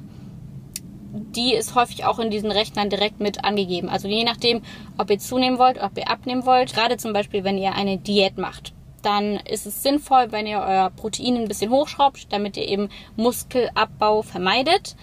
Die 1.11 1.53
ist 1.53 1.75
häufig 1.75 2.05
auch 2.05 2.19
in 2.19 2.29
diesen 2.29 2.51
Rechnern 2.51 2.89
direkt 2.89 3.19
mit 3.19 3.43
angegeben. 3.43 3.89
Also 3.89 4.07
je 4.07 4.23
nachdem, 4.23 4.61
ob 4.97 5.09
ihr 5.09 5.19
zunehmen 5.19 5.57
wollt, 5.57 5.81
ob 5.81 5.97
ihr 5.97 6.09
abnehmen 6.09 6.45
wollt. 6.45 6.73
Gerade 6.73 6.97
zum 6.97 7.13
Beispiel, 7.13 7.43
wenn 7.43 7.57
ihr 7.57 7.73
eine 7.73 7.97
Diät 7.97 8.37
macht 8.37 8.73
dann 9.01 9.37
ist 9.37 9.65
es 9.65 9.83
sinnvoll, 9.83 10.31
wenn 10.31 10.47
ihr 10.47 10.59
euer 10.59 10.89
Protein 10.89 11.37
ein 11.37 11.47
bisschen 11.47 11.71
hochschraubt, 11.71 12.31
damit 12.31 12.57
ihr 12.57 12.67
eben 12.67 12.89
Muskelabbau 13.15 14.21
vermeidet. 14.21 14.95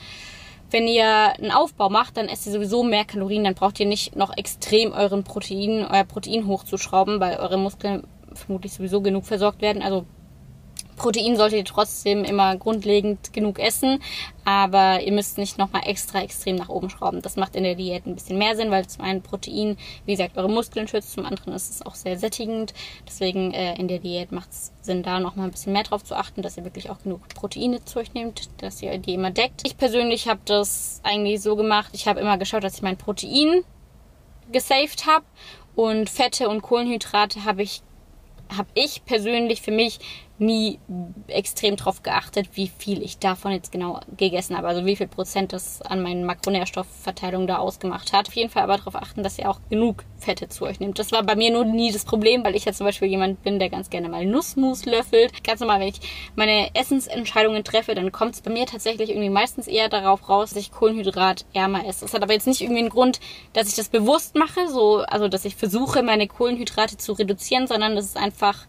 Wenn 0.71 0.89
ihr 0.89 1.07
einen 1.07 1.53
Aufbau 1.53 1.89
macht, 1.89 2.17
dann 2.17 2.29
esst 2.29 2.47
ihr 2.47 2.53
sowieso 2.53 2.83
mehr 2.83 3.05
Kalorien, 3.05 3.45
dann 3.45 3.55
braucht 3.55 3.79
ihr 3.79 3.87
nicht 3.87 4.17
noch 4.17 4.37
extrem 4.37 4.93
euren 4.93 5.23
Protein, 5.23 5.87
euer 5.89 6.05
Protein 6.05 6.47
hochzuschrauben, 6.47 7.21
weil 7.21 7.37
eure 7.37 7.57
Muskeln 7.57 8.05
vermutlich 8.33 8.73
sowieso 8.73 9.01
genug 9.01 9.25
versorgt 9.25 9.63
werden. 9.63 9.83
Also 9.83 10.07
Protein 10.97 11.37
solltet 11.37 11.59
ihr 11.59 11.65
trotzdem 11.65 12.25
immer 12.25 12.57
grundlegend 12.57 13.33
genug 13.33 13.59
essen, 13.59 14.03
aber 14.45 15.03
ihr 15.03 15.13
müsst 15.13 15.39
nicht 15.39 15.59
nochmal 15.59 15.83
extra 15.87 16.23
extrem 16.23 16.57
nach 16.57 16.69
oben 16.69 16.91
schrauben. 16.91 17.23
Das 17.23 17.37
macht 17.37 17.55
in 17.55 17.65
der 17.65 17.75
Diät 17.75 18.07
ein 18.07 18.15
bisschen 18.15 18.39
mehr 18.39 18.57
Sinn, 18.57 18.71
weil 18.71 18.87
zum 18.87 19.05
einen 19.05 19.23
Protein, 19.23 19.77
wie 20.05 20.13
gesagt, 20.13 20.37
eure 20.37 20.49
Muskeln 20.49 20.89
schützt, 20.89 21.13
zum 21.13 21.27
anderen 21.27 21.53
ist 21.53 21.71
es 21.71 21.85
auch 21.85 21.95
sehr 21.95 22.19
sättigend. 22.19 22.75
Deswegen 23.07 23.53
äh, 23.53 23.79
in 23.79 23.89
der 23.89 23.99
Diät 23.99 24.33
macht 24.33 24.51
es 24.51 24.73
Sinn, 24.81 25.03
da 25.03 25.21
nochmal 25.21 25.47
ein 25.47 25.53
bisschen 25.53 25.73
mehr 25.73 25.83
drauf 25.83 26.03
zu 26.03 26.17
achten, 26.17 26.43
dass 26.43 26.57
ihr 26.57 26.65
wirklich 26.65 26.91
auch 26.91 27.03
genug 27.03 27.29
Proteine 27.29 27.85
zu 27.85 27.99
euch 27.99 28.15
nehmt, 28.15 28.49
dass 28.63 28.83
ihr 28.83 28.97
die 28.99 29.15
immer 29.15 29.31
deckt. 29.31 29.63
Ich 29.67 29.77
persönlich 29.77 30.29
habe 30.29 30.41
das 30.45 31.01
eigentlich 31.03 31.43
so 31.43 31.57
gemacht, 31.57 31.91
ich 31.93 32.09
habe 32.09 32.21
immer 32.21 32.39
geschaut, 32.39 32.65
dass 32.65 32.77
ich 32.77 32.83
mein 32.83 32.97
Protein 32.97 33.65
gesaved 34.51 35.07
habe 35.07 35.25
und 35.75 36.09
Fette 36.09 36.49
und 36.49 36.63
Kohlenhydrate 36.63 37.45
habe 37.45 37.63
ich 37.63 37.83
habe 38.57 38.69
ich 38.75 39.05
persönlich 39.05 39.61
für 39.61 39.73
mich 39.73 39.99
nie 40.39 40.79
extrem 41.29 41.77
drauf 41.77 42.03
geachtet, 42.03 42.49
wie 42.55 42.69
viel 42.69 43.03
ich 43.03 43.19
davon 43.19 43.53
jetzt 43.53 43.73
genau 43.73 44.01
gegessen 44.17 44.57
habe. 44.57 44.69
Also 44.69 44.85
wie 44.85 44.97
viel 44.97 45.07
Prozent 45.07 45.53
das 45.53 45.83
an 45.83 46.03
meinen 46.03 46.25
Makronährstoffverteilungen 46.25 47.47
da 47.47 47.59
ausgemacht 47.59 48.13
hat. 48.13 48.29
Auf 48.29 48.35
jeden 48.35 48.51
Fall 48.51 48.65
aber 48.65 48.77
darauf 48.77 48.97
achten, 48.97 49.23
dass 49.23 49.39
ihr 49.39 49.51
auch 49.51 49.61
genug 49.71 50.05
Fette 50.19 50.49
zu 50.49 50.65
euch 50.65 50.81
nehmt. 50.81 50.99
Das 50.99 51.13
war 51.13 51.23
bei 51.23 51.37
mir 51.37 51.51
nur 51.53 51.65
nie 51.65 51.93
das 51.93 52.05
Problem, 52.05 52.45
weil 52.45 52.55
ich 52.55 52.65
ja 52.65 52.73
zum 52.73 52.87
Beispiel 52.87 53.09
jemand 53.09 53.43
bin, 53.43 53.59
der 53.59 53.71
ganz 53.71 53.91
gerne 53.91 54.09
mal 54.09 54.27
Nussmus 54.27 54.85
löffelt. 54.85 55.45
Ganz 55.45 55.61
normal, 55.61 55.81
wenn 55.81 55.89
ich 55.89 56.01
meine 56.35 56.75
Essensentscheidungen 56.75 57.65
treffe, 57.65 57.95
dann 57.95 58.13
kommt 58.13 58.35
es 58.35 58.41
bei 58.43 58.51
mir 58.51 58.67
tatsächlich 58.67 59.11
irgendwie 59.11 59.31
meistens 59.31 59.67
eher 59.67 59.89
darauf 59.89 60.29
raus, 60.29 60.51
dass 60.51 60.59
ich 60.59 60.73
Kohlenhydrat 60.73 61.45
ärmer 61.53 61.87
esse. 61.87 62.05
Das 62.05 62.15
hat 62.15 62.23
aber 62.23 62.33
jetzt 62.33 62.47
nicht 62.47 62.61
irgendwie 62.61 62.81
einen 62.81 62.91
Grund, 62.91 63.21
dass 63.53 63.69
ich 63.69 63.75
das 63.75 63.89
bewusst 63.89 64.35
mache, 64.35 64.69
so, 64.69 64.99
also 64.99 65.29
dass 65.29 65.45
ich 65.45 65.57
versuche, 65.57 66.03
meine 66.03 66.29
Kohlenhydrate 66.29 66.97
zu 66.97 67.13
reduzieren, 67.13 67.67
sondern 67.67 67.97
das 67.97 68.07
ist 68.07 68.17
einfach 68.17 68.67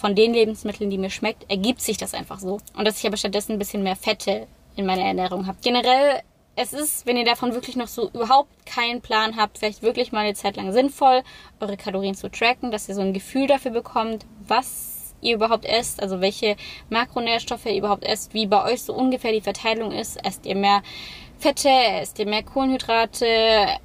von 0.00 0.14
den 0.14 0.32
Lebensmitteln, 0.32 0.88
die 0.88 0.96
mir 0.96 1.10
schmeckt, 1.10 1.50
ergibt 1.50 1.82
sich 1.82 1.98
das 1.98 2.14
einfach 2.14 2.40
so. 2.40 2.58
Und 2.74 2.86
dass 2.86 2.98
ich 2.98 3.06
aber 3.06 3.18
stattdessen 3.18 3.52
ein 3.52 3.58
bisschen 3.58 3.82
mehr 3.82 3.96
Fette 3.96 4.46
in 4.74 4.86
meiner 4.86 5.04
Ernährung 5.04 5.46
habe. 5.46 5.58
Generell, 5.62 6.22
es 6.56 6.72
ist, 6.72 7.04
wenn 7.04 7.18
ihr 7.18 7.26
davon 7.26 7.52
wirklich 7.52 7.76
noch 7.76 7.86
so 7.86 8.08
überhaupt 8.08 8.50
keinen 8.64 9.02
Plan 9.02 9.36
habt, 9.36 9.58
vielleicht 9.58 9.82
wirklich 9.82 10.10
mal 10.10 10.20
eine 10.20 10.34
Zeit 10.34 10.56
lang 10.56 10.72
sinnvoll, 10.72 11.22
eure 11.60 11.76
Kalorien 11.76 12.14
zu 12.14 12.30
tracken, 12.30 12.70
dass 12.70 12.88
ihr 12.88 12.94
so 12.94 13.02
ein 13.02 13.12
Gefühl 13.12 13.46
dafür 13.46 13.72
bekommt, 13.72 14.24
was 14.48 15.14
ihr 15.20 15.34
überhaupt 15.34 15.66
esst, 15.66 16.02
also 16.02 16.22
welche 16.22 16.56
Makronährstoffe 16.88 17.66
ihr 17.66 17.76
überhaupt 17.76 18.04
esst, 18.04 18.32
wie 18.32 18.46
bei 18.46 18.64
euch 18.64 18.82
so 18.82 18.94
ungefähr 18.94 19.32
die 19.32 19.42
Verteilung 19.42 19.92
ist. 19.92 20.16
Esst 20.24 20.46
ihr 20.46 20.56
mehr 20.56 20.82
Fette, 21.40 21.70
esst 21.70 22.18
ihr 22.18 22.26
mehr 22.26 22.42
Kohlenhydrate, 22.42 23.26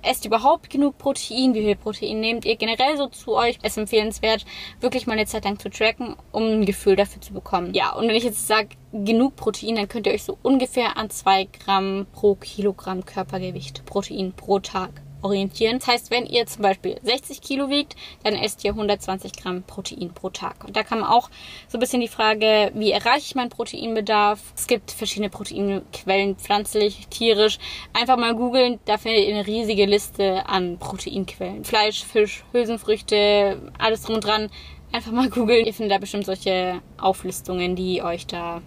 esst 0.02 0.26
überhaupt 0.26 0.70
genug 0.70 0.98
Protein, 0.98 1.54
wie 1.54 1.64
viel 1.64 1.78
Protein 1.78 2.20
nehmt 2.20 2.44
ihr 2.44 2.58
generell 2.58 2.98
so 2.98 3.08
zu 3.08 3.34
euch. 3.34 3.58
Es 3.62 3.72
ist 3.72 3.78
empfehlenswert, 3.78 4.46
wirklich 4.82 5.08
mal 5.08 5.14
eine 5.14 5.26
Zeit 5.26 5.46
lang 5.46 5.58
zu 5.58 5.70
tracken, 5.70 6.18
um 6.34 6.44
ein 6.44 6.66
Gefühl 6.66 6.98
dafür 6.98 7.22
zu 7.22 7.32
bekommen. 7.32 7.74
Ja, 7.74 7.94
und 7.94 8.10
wenn 8.10 8.16
ich 8.16 8.26
jetzt 8.26 8.46
sage, 8.46 8.76
genug 8.92 9.38
Protein, 9.38 9.76
dann 9.76 9.88
könnt 9.88 10.06
ihr 10.06 10.12
euch 10.12 10.26
so 10.26 10.38
ungefähr 10.42 10.98
an 10.98 11.10
zwei 11.10 11.46
Gramm 11.46 12.08
pro 12.12 12.36
Kilogramm 12.36 13.06
Körpergewicht 13.06 13.86
Protein 13.86 14.34
pro 14.34 14.60
Tag 14.60 15.05
orientieren. 15.26 15.80
Das 15.80 15.88
heißt, 15.88 16.12
wenn 16.12 16.26
ihr 16.26 16.46
zum 16.46 16.62
Beispiel 16.62 16.98
60 17.02 17.42
Kilo 17.42 17.70
wiegt, 17.70 17.96
dann 18.24 18.36
esst 18.36 18.64
ihr 18.64 18.72
120 18.72 19.34
Gramm 19.34 19.64
Protein 19.64 20.14
pro 20.14 20.30
Tag. 20.30 20.64
Und 20.64 20.76
da 20.76 20.84
man 21.00 21.10
auch 21.10 21.30
so 21.68 21.78
ein 21.78 21.80
bisschen 21.80 22.02
die 22.02 22.08
Frage, 22.08 22.72
wie 22.76 22.92
erreiche 22.92 23.26
ich 23.26 23.36
meinen 23.36 23.50
Proteinbedarf? 23.50 24.40
Es 24.56 24.68
gibt 24.68 24.92
verschiedene 24.92 25.30
Proteinquellen, 25.30 26.36
pflanzlich, 26.36 27.08
tierisch. 27.10 27.58
Einfach 27.94 28.18
mal 28.18 28.36
googeln, 28.36 28.80
da 28.86 28.98
findet 28.98 29.28
ihr 29.28 29.36
eine 29.36 29.48
riesige 29.48 29.86
Liste 29.86 30.48
an 30.48 30.78
Proteinquellen. 30.78 31.66
Fleisch, 31.66 32.04
Fisch, 32.04 32.46
Hülsenfrüchte, 32.52 33.72
alles 33.80 34.04
drum 34.04 34.16
und 34.16 34.24
dran. 34.24 34.50
Einfach 34.92 35.12
mal 35.12 35.30
googeln. 35.32 35.66
Ihr 35.66 35.74
findet 35.74 35.96
da 35.96 35.98
bestimmt 35.98 36.26
solche 36.26 36.82
Auflistungen, 36.98 37.76
die 37.76 38.04
euch 38.04 38.28
da 38.28 38.62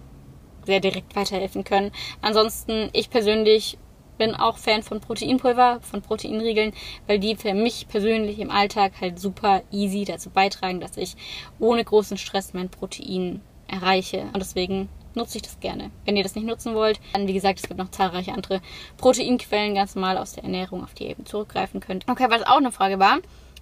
sehr 0.65 0.81
direkt 0.81 1.15
weiterhelfen 1.15 1.63
können. 1.63 1.91
Ansonsten, 2.21 2.89
ich 2.91 3.09
persönlich 3.09 3.77
bin 4.19 4.35
auch 4.35 4.59
Fan 4.59 4.83
von 4.83 4.99
Proteinpulver, 4.99 5.79
von 5.81 6.03
Proteinriegeln, 6.03 6.73
weil 7.07 7.17
die 7.17 7.35
für 7.35 7.55
mich 7.55 7.87
persönlich 7.87 8.37
im 8.37 8.51
Alltag 8.51 8.93
halt 9.01 9.17
super 9.19 9.63
easy 9.71 10.05
dazu 10.05 10.29
beitragen, 10.29 10.79
dass 10.79 10.97
ich 10.97 11.15
ohne 11.57 11.83
großen 11.83 12.19
Stress 12.19 12.53
mein 12.53 12.69
Protein 12.69 13.41
erreiche. 13.67 14.25
Und 14.33 14.37
deswegen 14.37 14.89
nutze 15.15 15.37
ich 15.37 15.43
das 15.43 15.59
gerne. 15.59 15.89
Wenn 16.05 16.17
ihr 16.17 16.23
das 16.23 16.35
nicht 16.35 16.45
nutzen 16.45 16.75
wollt, 16.75 16.99
dann 17.13 17.27
wie 17.27 17.33
gesagt, 17.33 17.59
es 17.59 17.67
gibt 17.67 17.79
noch 17.79 17.89
zahlreiche 17.89 18.33
andere 18.33 18.61
Proteinquellen 18.97 19.73
ganz 19.73 19.95
normal 19.95 20.17
aus 20.17 20.33
der 20.33 20.43
Ernährung, 20.43 20.83
auf 20.83 20.93
die 20.93 21.05
ihr 21.05 21.11
eben 21.11 21.25
zurückgreifen 21.25 21.79
könnt. 21.79 22.05
Okay, 22.07 22.27
was 22.29 22.43
auch 22.43 22.57
eine 22.57 22.71
Frage 22.71 22.99
war, 22.99 23.17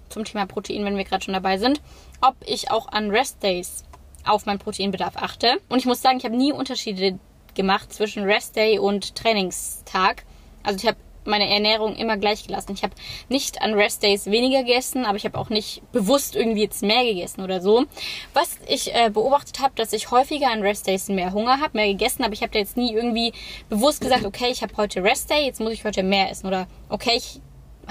zum 0.08 0.24
Thema 0.24 0.46
Protein, 0.46 0.84
wenn 0.84 0.96
wir 0.96 1.04
gerade 1.04 1.24
schon 1.24 1.34
dabei 1.34 1.56
sind, 1.58 1.80
ob 2.20 2.34
ich 2.44 2.70
auch 2.70 2.88
an 2.88 3.10
Rest 3.10 3.42
Days 3.42 3.84
auf 4.24 4.46
meinen 4.46 4.58
Proteinbedarf 4.58 5.16
achte. 5.16 5.60
Und 5.68 5.78
ich 5.78 5.86
muss 5.86 6.02
sagen, 6.02 6.18
ich 6.18 6.24
habe 6.24 6.36
nie 6.36 6.52
Unterschiede 6.52 7.18
gemacht 7.54 7.92
zwischen 7.92 8.24
Rest 8.24 8.56
Day 8.56 8.78
und 8.78 9.14
Trainingstag. 9.14 10.24
Also 10.68 10.80
ich 10.82 10.86
habe 10.86 10.98
meine 11.24 11.48
Ernährung 11.48 11.96
immer 11.96 12.18
gleich 12.18 12.46
gelassen. 12.46 12.72
Ich 12.74 12.82
habe 12.82 12.92
nicht 13.30 13.62
an 13.62 13.72
Rest 13.72 14.02
Days 14.02 14.26
weniger 14.26 14.64
gegessen, 14.64 15.06
aber 15.06 15.16
ich 15.16 15.24
habe 15.24 15.38
auch 15.38 15.48
nicht 15.48 15.80
bewusst 15.92 16.36
irgendwie 16.36 16.60
jetzt 16.60 16.82
mehr 16.82 17.04
gegessen 17.04 17.40
oder 17.40 17.62
so. 17.62 17.86
Was 18.34 18.58
ich 18.68 18.94
äh, 18.94 19.08
beobachtet 19.08 19.60
habe, 19.60 19.72
dass 19.76 19.94
ich 19.94 20.10
häufiger 20.10 20.50
an 20.50 20.60
Rest 20.60 20.86
Days 20.86 21.08
mehr 21.08 21.32
Hunger 21.32 21.58
habe, 21.60 21.78
mehr 21.78 21.88
gegessen, 21.88 22.22
aber 22.22 22.34
ich 22.34 22.42
habe 22.42 22.52
da 22.52 22.58
jetzt 22.58 22.76
nie 22.76 22.92
irgendwie 22.92 23.32
bewusst 23.70 24.02
gesagt, 24.02 24.26
okay, 24.26 24.50
ich 24.50 24.60
habe 24.60 24.76
heute 24.76 25.02
Rest 25.02 25.30
Day, 25.30 25.46
jetzt 25.46 25.58
muss 25.58 25.72
ich 25.72 25.84
heute 25.84 26.02
mehr 26.02 26.30
essen 26.30 26.46
oder 26.46 26.66
okay, 26.90 27.14
ich 27.16 27.40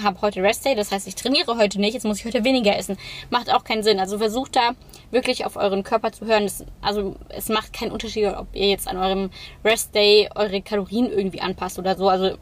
habe 0.04 0.22
heute 0.22 0.44
Rest 0.44 0.64
Day, 0.64 0.76
das 0.76 0.92
heißt, 0.92 1.08
ich 1.08 1.16
trainiere 1.16 1.58
heute 1.58 1.80
nicht, 1.82 1.96
jetzt 1.96 2.06
muss 2.06 2.20
ich 2.20 2.26
heute 2.26 2.44
weniger 2.44 2.78
essen. 2.78 2.96
Macht 3.32 3.52
auch 3.52 3.64
keinen 3.64 3.82
Sinn. 3.82 4.00
Also 4.00 4.20
versucht 4.20 4.56
da 4.56 4.74
wirklich 5.10 5.46
auf 5.48 5.56
euren 5.56 5.82
Körper 5.82 6.12
zu 6.12 6.28
hören. 6.28 6.44
Das, 6.44 6.64
also 6.82 7.16
es 7.30 7.50
macht 7.50 7.74
keinen 7.74 7.92
Unterschied, 7.92 8.28
ob 8.28 8.48
ihr 8.54 8.70
jetzt 8.70 8.88
an 8.88 8.98
eurem 8.98 9.32
Rest 9.66 9.96
Day 9.96 10.30
eure 10.36 10.62
Kalorien 10.62 11.10
irgendwie 11.10 11.42
anpasst 11.42 11.80
oder 11.80 11.96
so. 11.96 12.10
Also 12.10 12.38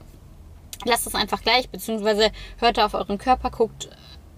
lasst 0.83 1.07
es 1.07 1.15
einfach 1.15 1.41
gleich, 1.41 1.69
beziehungsweise 1.69 2.31
hört 2.57 2.79
auf 2.79 2.93
euren 2.93 3.17
Körper, 3.17 3.49
guckt, 3.51 3.89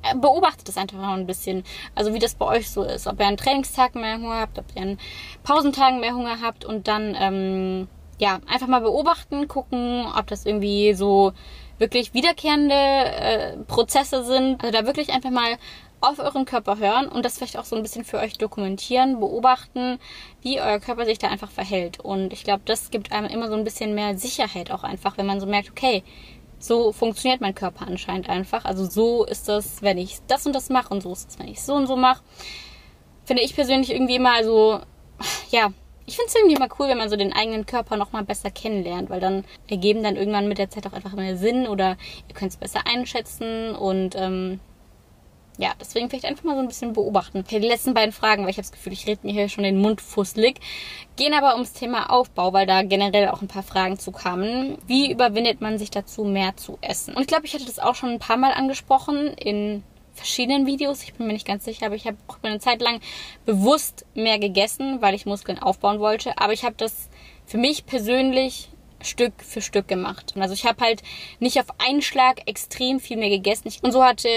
äh, 0.04 0.16
beobachtet 0.16 0.70
es 0.70 0.78
einfach 0.78 0.98
mal 0.98 1.18
ein 1.18 1.28
bisschen. 1.28 1.64
Also 1.96 2.14
wie 2.14 2.20
das 2.20 2.36
bei 2.36 2.46
euch 2.46 2.70
so 2.70 2.84
ist. 2.84 3.08
Ob 3.08 3.20
ihr 3.20 3.28
an 3.28 3.38
Trainingstagen 3.38 4.02
mehr 4.02 4.18
Hunger 4.18 4.40
habt, 4.40 4.60
ob 4.60 4.66
ihr 4.76 4.82
an 4.82 4.98
Pausentagen 5.44 6.00
mehr 6.00 6.14
Hunger 6.14 6.42
habt 6.42 6.66
und 6.66 6.88
dann, 6.88 7.16
ähm, 7.20 7.88
ja, 8.20 8.40
einfach 8.48 8.68
mal 8.68 8.82
beobachten, 8.82 9.48
gucken, 9.48 10.06
ob 10.18 10.28
das 10.28 10.46
irgendwie 10.46 10.94
so 10.94 11.34
wirklich 11.78 12.14
wiederkehrende 12.14 12.74
äh, 12.76 13.58
Prozesse 13.68 14.24
sind. 14.24 14.64
Also 14.64 14.72
da 14.72 14.86
wirklich 14.86 15.12
einfach 15.12 15.30
mal 15.30 15.58
auf 16.00 16.20
euren 16.20 16.46
Körper 16.46 16.78
hören 16.78 17.08
und 17.08 17.26
das 17.26 17.38
vielleicht 17.38 17.58
auch 17.58 17.66
so 17.66 17.76
ein 17.76 17.82
bisschen 17.82 18.06
für 18.06 18.18
euch 18.18 18.38
dokumentieren, 18.38 19.20
beobachten, 19.20 20.00
wie 20.42 20.62
euer 20.62 20.80
Körper 20.80 21.06
sich 21.06 21.18
da 21.18 21.30
einfach 21.30 21.50
verhält. 21.50 22.00
Und 22.00 22.34
ich 22.34 22.44
glaube, 22.44 22.62
das 22.66 22.92
gibt 22.92 23.12
einem 23.12 23.28
immer 23.28 23.48
so 23.48 23.56
ein 23.56 23.64
bisschen 23.64 23.96
mehr 23.96 24.18
Sicherheit 24.18 24.72
auch 24.72 24.84
einfach, 24.84 25.18
wenn 25.18 25.26
man 25.26 25.40
so 25.40 25.48
merkt, 25.48 25.72
okay, 25.72 26.04
so 26.60 26.92
funktioniert 26.92 27.42
mein 27.42 27.56
Körper 27.56 27.88
anscheinend 27.88 28.30
einfach. 28.30 28.66
Also 28.66 28.86
so 28.86 29.26
ist 29.26 29.48
das, 29.48 29.82
wenn 29.82 29.98
ich 29.98 30.20
das 30.28 30.46
und 30.46 30.54
das 30.54 30.70
mache 30.70 30.94
und 30.94 31.02
so 31.02 31.12
ist 31.12 31.30
es, 31.30 31.40
wenn 31.40 31.48
ich 31.48 31.62
so 31.62 31.74
und 31.74 31.88
so 31.88 31.96
mache. 31.96 32.24
Finde 33.26 33.44
ich 33.44 33.56
persönlich 33.56 33.92
irgendwie 33.92 34.16
immer, 34.16 34.34
also, 34.34 34.80
ja, 35.50 35.72
ich 36.06 36.16
finde 36.16 36.30
es 36.30 36.36
irgendwie 36.36 36.56
immer 36.56 36.70
cool, 36.80 36.88
wenn 36.88 36.98
man 36.98 37.10
so 37.10 37.18
den 37.18 37.34
eigenen 37.34 37.66
Körper 37.66 37.98
nochmal 37.98 38.24
besser 38.24 38.50
kennenlernt, 38.50 39.10
weil 39.10 39.20
dann 39.20 39.44
ergeben 39.68 40.04
dann 40.04 40.16
irgendwann 40.16 40.48
mit 40.48 40.58
der 40.58 40.70
Zeit 40.70 40.88
auch 40.88 40.94
einfach 40.94 41.14
mehr 41.14 41.36
Sinn 41.36 41.68
oder 41.68 41.98
ihr 42.30 42.36
könnt 42.36 42.52
es 42.52 42.58
besser 42.58 42.82
einschätzen 42.88 43.76
und 43.76 44.16
ähm, 44.16 44.62
ja, 45.58 45.72
deswegen 45.80 46.10
vielleicht 46.10 46.26
einfach 46.26 46.44
mal 46.44 46.56
so 46.56 46.62
ein 46.62 46.68
bisschen 46.68 46.94
beobachten. 46.94 47.40
Okay, 47.40 47.60
die 47.60 47.68
letzten 47.68 47.94
beiden 47.94 48.12
Fragen, 48.12 48.44
weil 48.44 48.52
ich 48.52 48.58
habe 48.58 48.64
das 48.64 48.72
Gefühl, 48.72 48.94
ich 48.94 49.08
rede 49.08 49.22
mir 49.24 49.34
hier 49.34 49.50
schon 49.50 49.64
den 49.64 49.80
Mund 49.80 50.02
fusselig, 50.02 50.60
gehen 51.16 51.34
aber 51.34 51.54
ums 51.54 51.74
Thema 51.74 52.12
Aufbau, 52.12 52.54
weil 52.54 52.68
da 52.68 52.84
generell 52.84 53.30
auch 53.30 53.42
ein 53.42 53.48
paar 53.48 53.64
Fragen 53.64 53.98
zu 53.98 54.12
kamen. 54.12 54.78
Wie 54.86 55.12
überwindet 55.12 55.60
man 55.60 55.80
sich 55.80 55.90
dazu, 55.90 56.24
mehr 56.24 56.56
zu 56.58 56.78
essen? 56.82 57.16
Und 57.16 57.22
ich 57.22 57.28
glaube, 57.28 57.46
ich 57.46 57.54
hatte 57.54 57.66
das 57.66 57.80
auch 57.80 57.96
schon 57.96 58.10
ein 58.10 58.20
paar 58.20 58.38
Mal 58.38 58.52
angesprochen 58.52 59.34
in 59.34 59.84
verschiedenen 60.14 60.66
Videos. 60.66 61.04
Ich 61.04 61.14
bin 61.14 61.28
mir 61.28 61.34
nicht 61.34 61.48
ganz 61.48 61.66
sicher, 61.66 61.88
aber 61.88 61.96
ich 61.96 62.06
habe 62.06 62.18
auch 62.28 62.38
eine 62.42 62.60
Zeit 62.60 62.82
lang 62.82 63.00
bewusst 63.46 64.06
mehr 64.14 64.40
gegessen, 64.40 65.02
weil 65.02 65.16
ich 65.16 65.26
Muskeln 65.26 65.60
aufbauen 65.60 66.00
wollte. 66.00 66.38
Aber 66.38 66.54
ich 66.54 66.64
habe 66.64 66.76
das 66.78 67.10
für 67.46 67.58
mich 67.58 67.86
persönlich 67.86 68.70
Stück 69.02 69.34
für 69.44 69.62
Stück 69.62 69.88
gemacht. 69.88 70.34
Also 70.38 70.54
ich 70.54 70.66
habe 70.66 70.84
halt 70.84 71.04
nicht 71.40 71.60
auf 71.60 71.68
einen 71.78 72.02
Schlag 72.02 72.48
extrem 72.48 73.00
viel 73.00 73.18
mehr 73.18 73.30
gegessen. 73.30 73.72
Und 73.82 73.92
so 73.92 74.04
hatte 74.04 74.28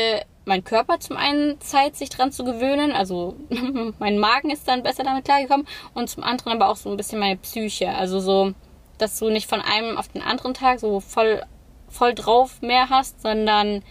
mein 0.51 0.65
Körper 0.65 0.99
zum 0.99 1.17
einen 1.17 1.61
Zeit, 1.61 1.95
sich 1.95 2.11
dran 2.11 2.33
zu 2.33 2.43
gewöhnen. 2.43 2.91
Also 2.91 3.37
mein 4.01 4.19
Magen 4.19 4.51
ist 4.51 4.67
dann 4.67 4.83
besser 4.83 5.05
damit 5.05 5.25
klargekommen. 5.25 5.67
Und 5.95 6.11
zum 6.11 6.25
anderen 6.25 6.53
aber 6.53 6.69
auch 6.69 6.77
so 6.77 6.91
ein 6.91 6.97
bisschen 6.97 7.21
meine 7.21 7.37
Psyche. 7.37 7.91
Also 7.91 8.19
so, 8.19 8.53
dass 8.99 9.17
du 9.19 9.31
nicht 9.31 9.49
von 9.49 9.61
einem 9.61 9.97
auf 9.97 10.09
den 10.09 10.23
anderen 10.23 10.53
Tag 10.53 10.81
so 10.81 10.99
voll, 10.99 11.43
voll 11.89 12.15
drauf 12.15 12.63
mehr 12.63 12.91
hast, 12.91 13.23
sondern 13.23 13.83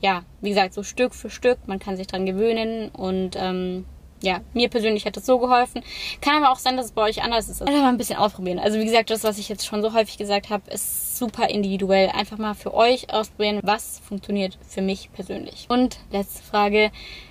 ja, 0.00 0.22
wie 0.40 0.50
gesagt, 0.50 0.74
so 0.74 0.82
Stück 0.82 1.14
für 1.14 1.30
Stück, 1.30 1.58
man 1.66 1.78
kann 1.78 1.96
sich 1.96 2.08
dran 2.08 2.26
gewöhnen 2.26 2.88
und 2.90 3.36
ähm, 3.36 3.84
ja, 4.22 4.40
mir 4.52 4.68
persönlich 4.68 5.06
hat 5.06 5.16
das 5.16 5.26
so 5.26 5.38
geholfen. 5.38 5.82
Kann 6.20 6.42
aber 6.42 6.52
auch 6.52 6.58
sein, 6.58 6.76
dass 6.76 6.86
es 6.86 6.92
bei 6.92 7.02
euch 7.02 7.22
anders 7.22 7.48
ist. 7.48 7.62
Einfach 7.62 7.82
mal 7.82 7.88
ein 7.88 7.98
bisschen 7.98 8.18
ausprobieren. 8.18 8.58
Also 8.58 8.78
wie 8.78 8.84
gesagt, 8.84 9.10
das, 9.10 9.24
was 9.24 9.38
ich 9.38 9.48
jetzt 9.48 9.66
schon 9.66 9.82
so 9.82 9.92
häufig 9.94 10.18
gesagt 10.18 10.50
habe, 10.50 10.70
ist 10.70 11.18
super 11.18 11.48
individuell. 11.48 12.08
Einfach 12.10 12.38
mal 12.38 12.54
für 12.54 12.74
euch 12.74 13.12
ausprobieren, 13.12 13.60
was 13.62 14.00
funktioniert 14.00 14.58
für 14.66 14.82
mich 14.82 15.10
persönlich. 15.12 15.66
Und 15.68 15.98
letzte 16.10 16.42
Frage. 16.42 16.90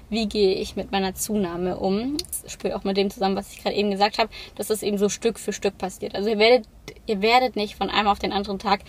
Wie 0.10 0.28
gehe 0.30 0.56
ich 0.56 0.78
mit 0.78 0.94
meiner 0.94 1.16
Zunahme 1.16 1.78
um? 1.78 2.16
Das 2.42 2.50
spielt 2.50 2.74
auch 2.74 2.86
mit 2.86 2.96
dem 2.96 3.10
zusammen, 3.10 3.36
was 3.36 3.52
ich 3.52 3.62
gerade 3.62 3.76
eben 3.76 3.92
gesagt 3.92 4.20
habe, 4.20 4.30
dass 4.56 4.68
das 4.68 4.82
eben 4.82 4.98
so 4.98 5.10
Stück 5.10 5.38
für 5.38 5.52
Stück 5.52 5.78
passiert. 5.78 6.16
Also 6.16 6.30
ihr 6.30 6.40
werdet, 6.40 6.66
ihr 7.08 7.22
werdet 7.22 7.58
nicht 7.58 7.76
von 7.76 7.90
einem 7.90 8.08
auf 8.08 8.20
den 8.20 8.32
anderen 8.32 8.58
Tag 8.58 8.82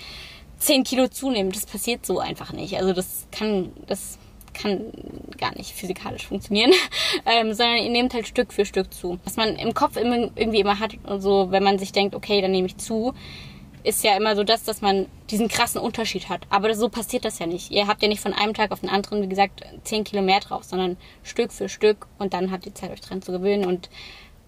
10 0.58 0.84
Kilo 0.84 1.08
zunehmen. 1.08 1.50
Das 1.50 1.66
passiert 1.66 2.06
so 2.06 2.20
einfach 2.20 2.52
nicht. 2.52 2.76
Also 2.76 2.92
das 2.92 3.26
kann, 3.32 3.72
das 3.88 4.18
kann 4.60 4.92
gar 5.38 5.56
nicht 5.56 5.72
physikalisch 5.72 6.26
funktionieren, 6.26 6.72
ähm, 7.26 7.54
sondern 7.54 7.78
ihr 7.78 7.90
nehmt 7.90 8.14
halt 8.14 8.26
Stück 8.26 8.52
für 8.52 8.64
Stück 8.64 8.92
zu. 8.92 9.18
Was 9.24 9.36
man 9.36 9.56
im 9.56 9.74
Kopf 9.74 9.96
immer, 9.96 10.30
irgendwie 10.34 10.60
immer 10.60 10.78
hat, 10.78 10.96
und 11.04 11.20
so, 11.20 11.50
wenn 11.50 11.62
man 11.62 11.78
sich 11.78 11.92
denkt, 11.92 12.14
okay, 12.14 12.40
dann 12.40 12.50
nehme 12.50 12.66
ich 12.66 12.76
zu, 12.76 13.14
ist 13.84 14.04
ja 14.04 14.16
immer 14.16 14.36
so 14.36 14.44
das, 14.44 14.64
dass 14.64 14.82
man 14.82 15.06
diesen 15.30 15.48
krassen 15.48 15.80
Unterschied 15.80 16.28
hat. 16.28 16.42
Aber 16.50 16.74
so 16.74 16.88
passiert 16.88 17.24
das 17.24 17.38
ja 17.38 17.46
nicht. 17.46 17.70
Ihr 17.70 17.86
habt 17.86 18.02
ja 18.02 18.08
nicht 18.08 18.20
von 18.20 18.34
einem 18.34 18.54
Tag 18.54 18.72
auf 18.72 18.80
den 18.80 18.88
anderen, 18.90 19.22
wie 19.22 19.28
gesagt, 19.28 19.62
10 19.84 20.04
Kilo 20.04 20.22
mehr 20.22 20.40
drauf, 20.40 20.64
sondern 20.64 20.96
Stück 21.22 21.52
für 21.52 21.68
Stück 21.68 22.06
und 22.18 22.34
dann 22.34 22.50
habt 22.50 22.66
ihr 22.66 22.74
Zeit, 22.74 22.90
euch 22.90 23.00
dran 23.00 23.22
zu 23.22 23.32
gewöhnen 23.32 23.64
und 23.64 23.88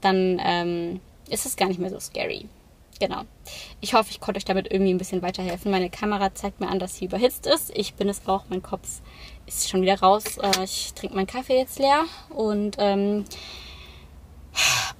dann 0.00 0.40
ähm, 0.44 1.00
ist 1.28 1.46
es 1.46 1.56
gar 1.56 1.68
nicht 1.68 1.80
mehr 1.80 1.90
so 1.90 2.00
scary. 2.00 2.46
Genau. 3.00 3.22
Ich 3.80 3.94
hoffe, 3.94 4.10
ich 4.10 4.20
konnte 4.20 4.36
euch 4.36 4.44
damit 4.44 4.70
irgendwie 4.70 4.92
ein 4.92 4.98
bisschen 4.98 5.22
weiterhelfen. 5.22 5.70
Meine 5.70 5.88
Kamera 5.88 6.34
zeigt 6.34 6.60
mir 6.60 6.68
an, 6.68 6.78
dass 6.78 6.96
sie 6.96 7.06
überhitzt 7.06 7.46
ist. 7.46 7.74
Ich 7.74 7.94
bin 7.94 8.10
es 8.10 8.28
auch. 8.28 8.44
Mein 8.50 8.62
Kopf 8.62 9.00
ist 9.46 9.70
schon 9.70 9.80
wieder 9.80 9.98
raus. 9.98 10.36
Äh, 10.36 10.64
ich 10.64 10.92
trinke 10.94 11.16
meinen 11.16 11.26
Kaffee 11.26 11.56
jetzt 11.56 11.78
leer 11.78 12.04
und 12.28 12.76
ähm, 12.78 13.24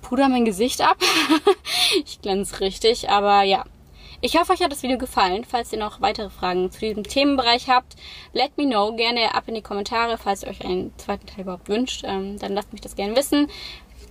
puder 0.00 0.30
mein 0.30 0.46
Gesicht 0.46 0.80
ab. 0.80 0.96
ich 2.06 2.22
glänze 2.22 2.60
richtig. 2.60 3.10
Aber 3.10 3.42
ja, 3.42 3.66
ich 4.22 4.38
hoffe, 4.38 4.54
euch 4.54 4.62
hat 4.62 4.72
das 4.72 4.82
Video 4.82 4.96
gefallen. 4.96 5.44
Falls 5.44 5.70
ihr 5.70 5.78
noch 5.78 6.00
weitere 6.00 6.30
Fragen 6.30 6.70
zu 6.70 6.80
diesem 6.80 7.04
Themenbereich 7.04 7.68
habt, 7.68 7.96
let 8.32 8.56
me 8.56 8.64
know. 8.64 8.96
Gerne 8.96 9.34
ab 9.34 9.44
in 9.46 9.54
die 9.54 9.62
Kommentare, 9.62 10.16
falls 10.16 10.42
ihr 10.42 10.48
euch 10.48 10.64
einen 10.64 10.96
zweiten 10.96 11.26
Teil 11.26 11.42
überhaupt 11.42 11.68
wünscht. 11.68 12.02
Ähm, 12.06 12.38
dann 12.38 12.54
lasst 12.54 12.72
mich 12.72 12.80
das 12.80 12.96
gerne 12.96 13.14
wissen 13.14 13.48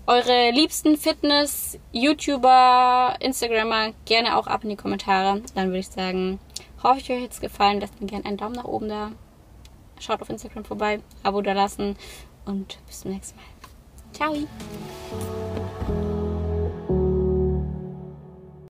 eure 0.10 0.50
liebsten 0.50 0.98
Fitness, 0.98 1.78
YouTuber, 1.92 3.16
Instagrammer 3.20 3.94
gerne 4.06 4.38
auch 4.38 4.48
ab 4.48 4.64
in 4.64 4.72
die 4.72 4.76
Kommentare. 4.76 5.44
Dann 5.54 5.68
würde 5.68 5.78
ich 5.78 5.90
sagen, 5.90 6.40
hoffe 6.82 7.00
ich 7.00 7.12
euch 7.12 7.22
jetzt 7.22 7.42
gefallen. 7.42 7.80
Lasst 7.80 8.02
mir 8.02 8.08
gerne 8.08 8.26
einen 8.26 8.38
Daumen 8.38 8.56
nach 8.56 8.64
oben 8.64 8.90
da. 8.90 9.12
Schaut 10.00 10.22
auf 10.22 10.30
Instagram 10.30 10.66
vorbei, 10.66 11.00
Abo 11.22 11.42
da 11.42 11.54
lassen 11.54 11.96
und 12.46 12.80
bis 12.88 13.02
zum 13.02 13.12
nächsten 13.12 13.38
Mal. 13.38 13.46
Ciao! 14.12 16.09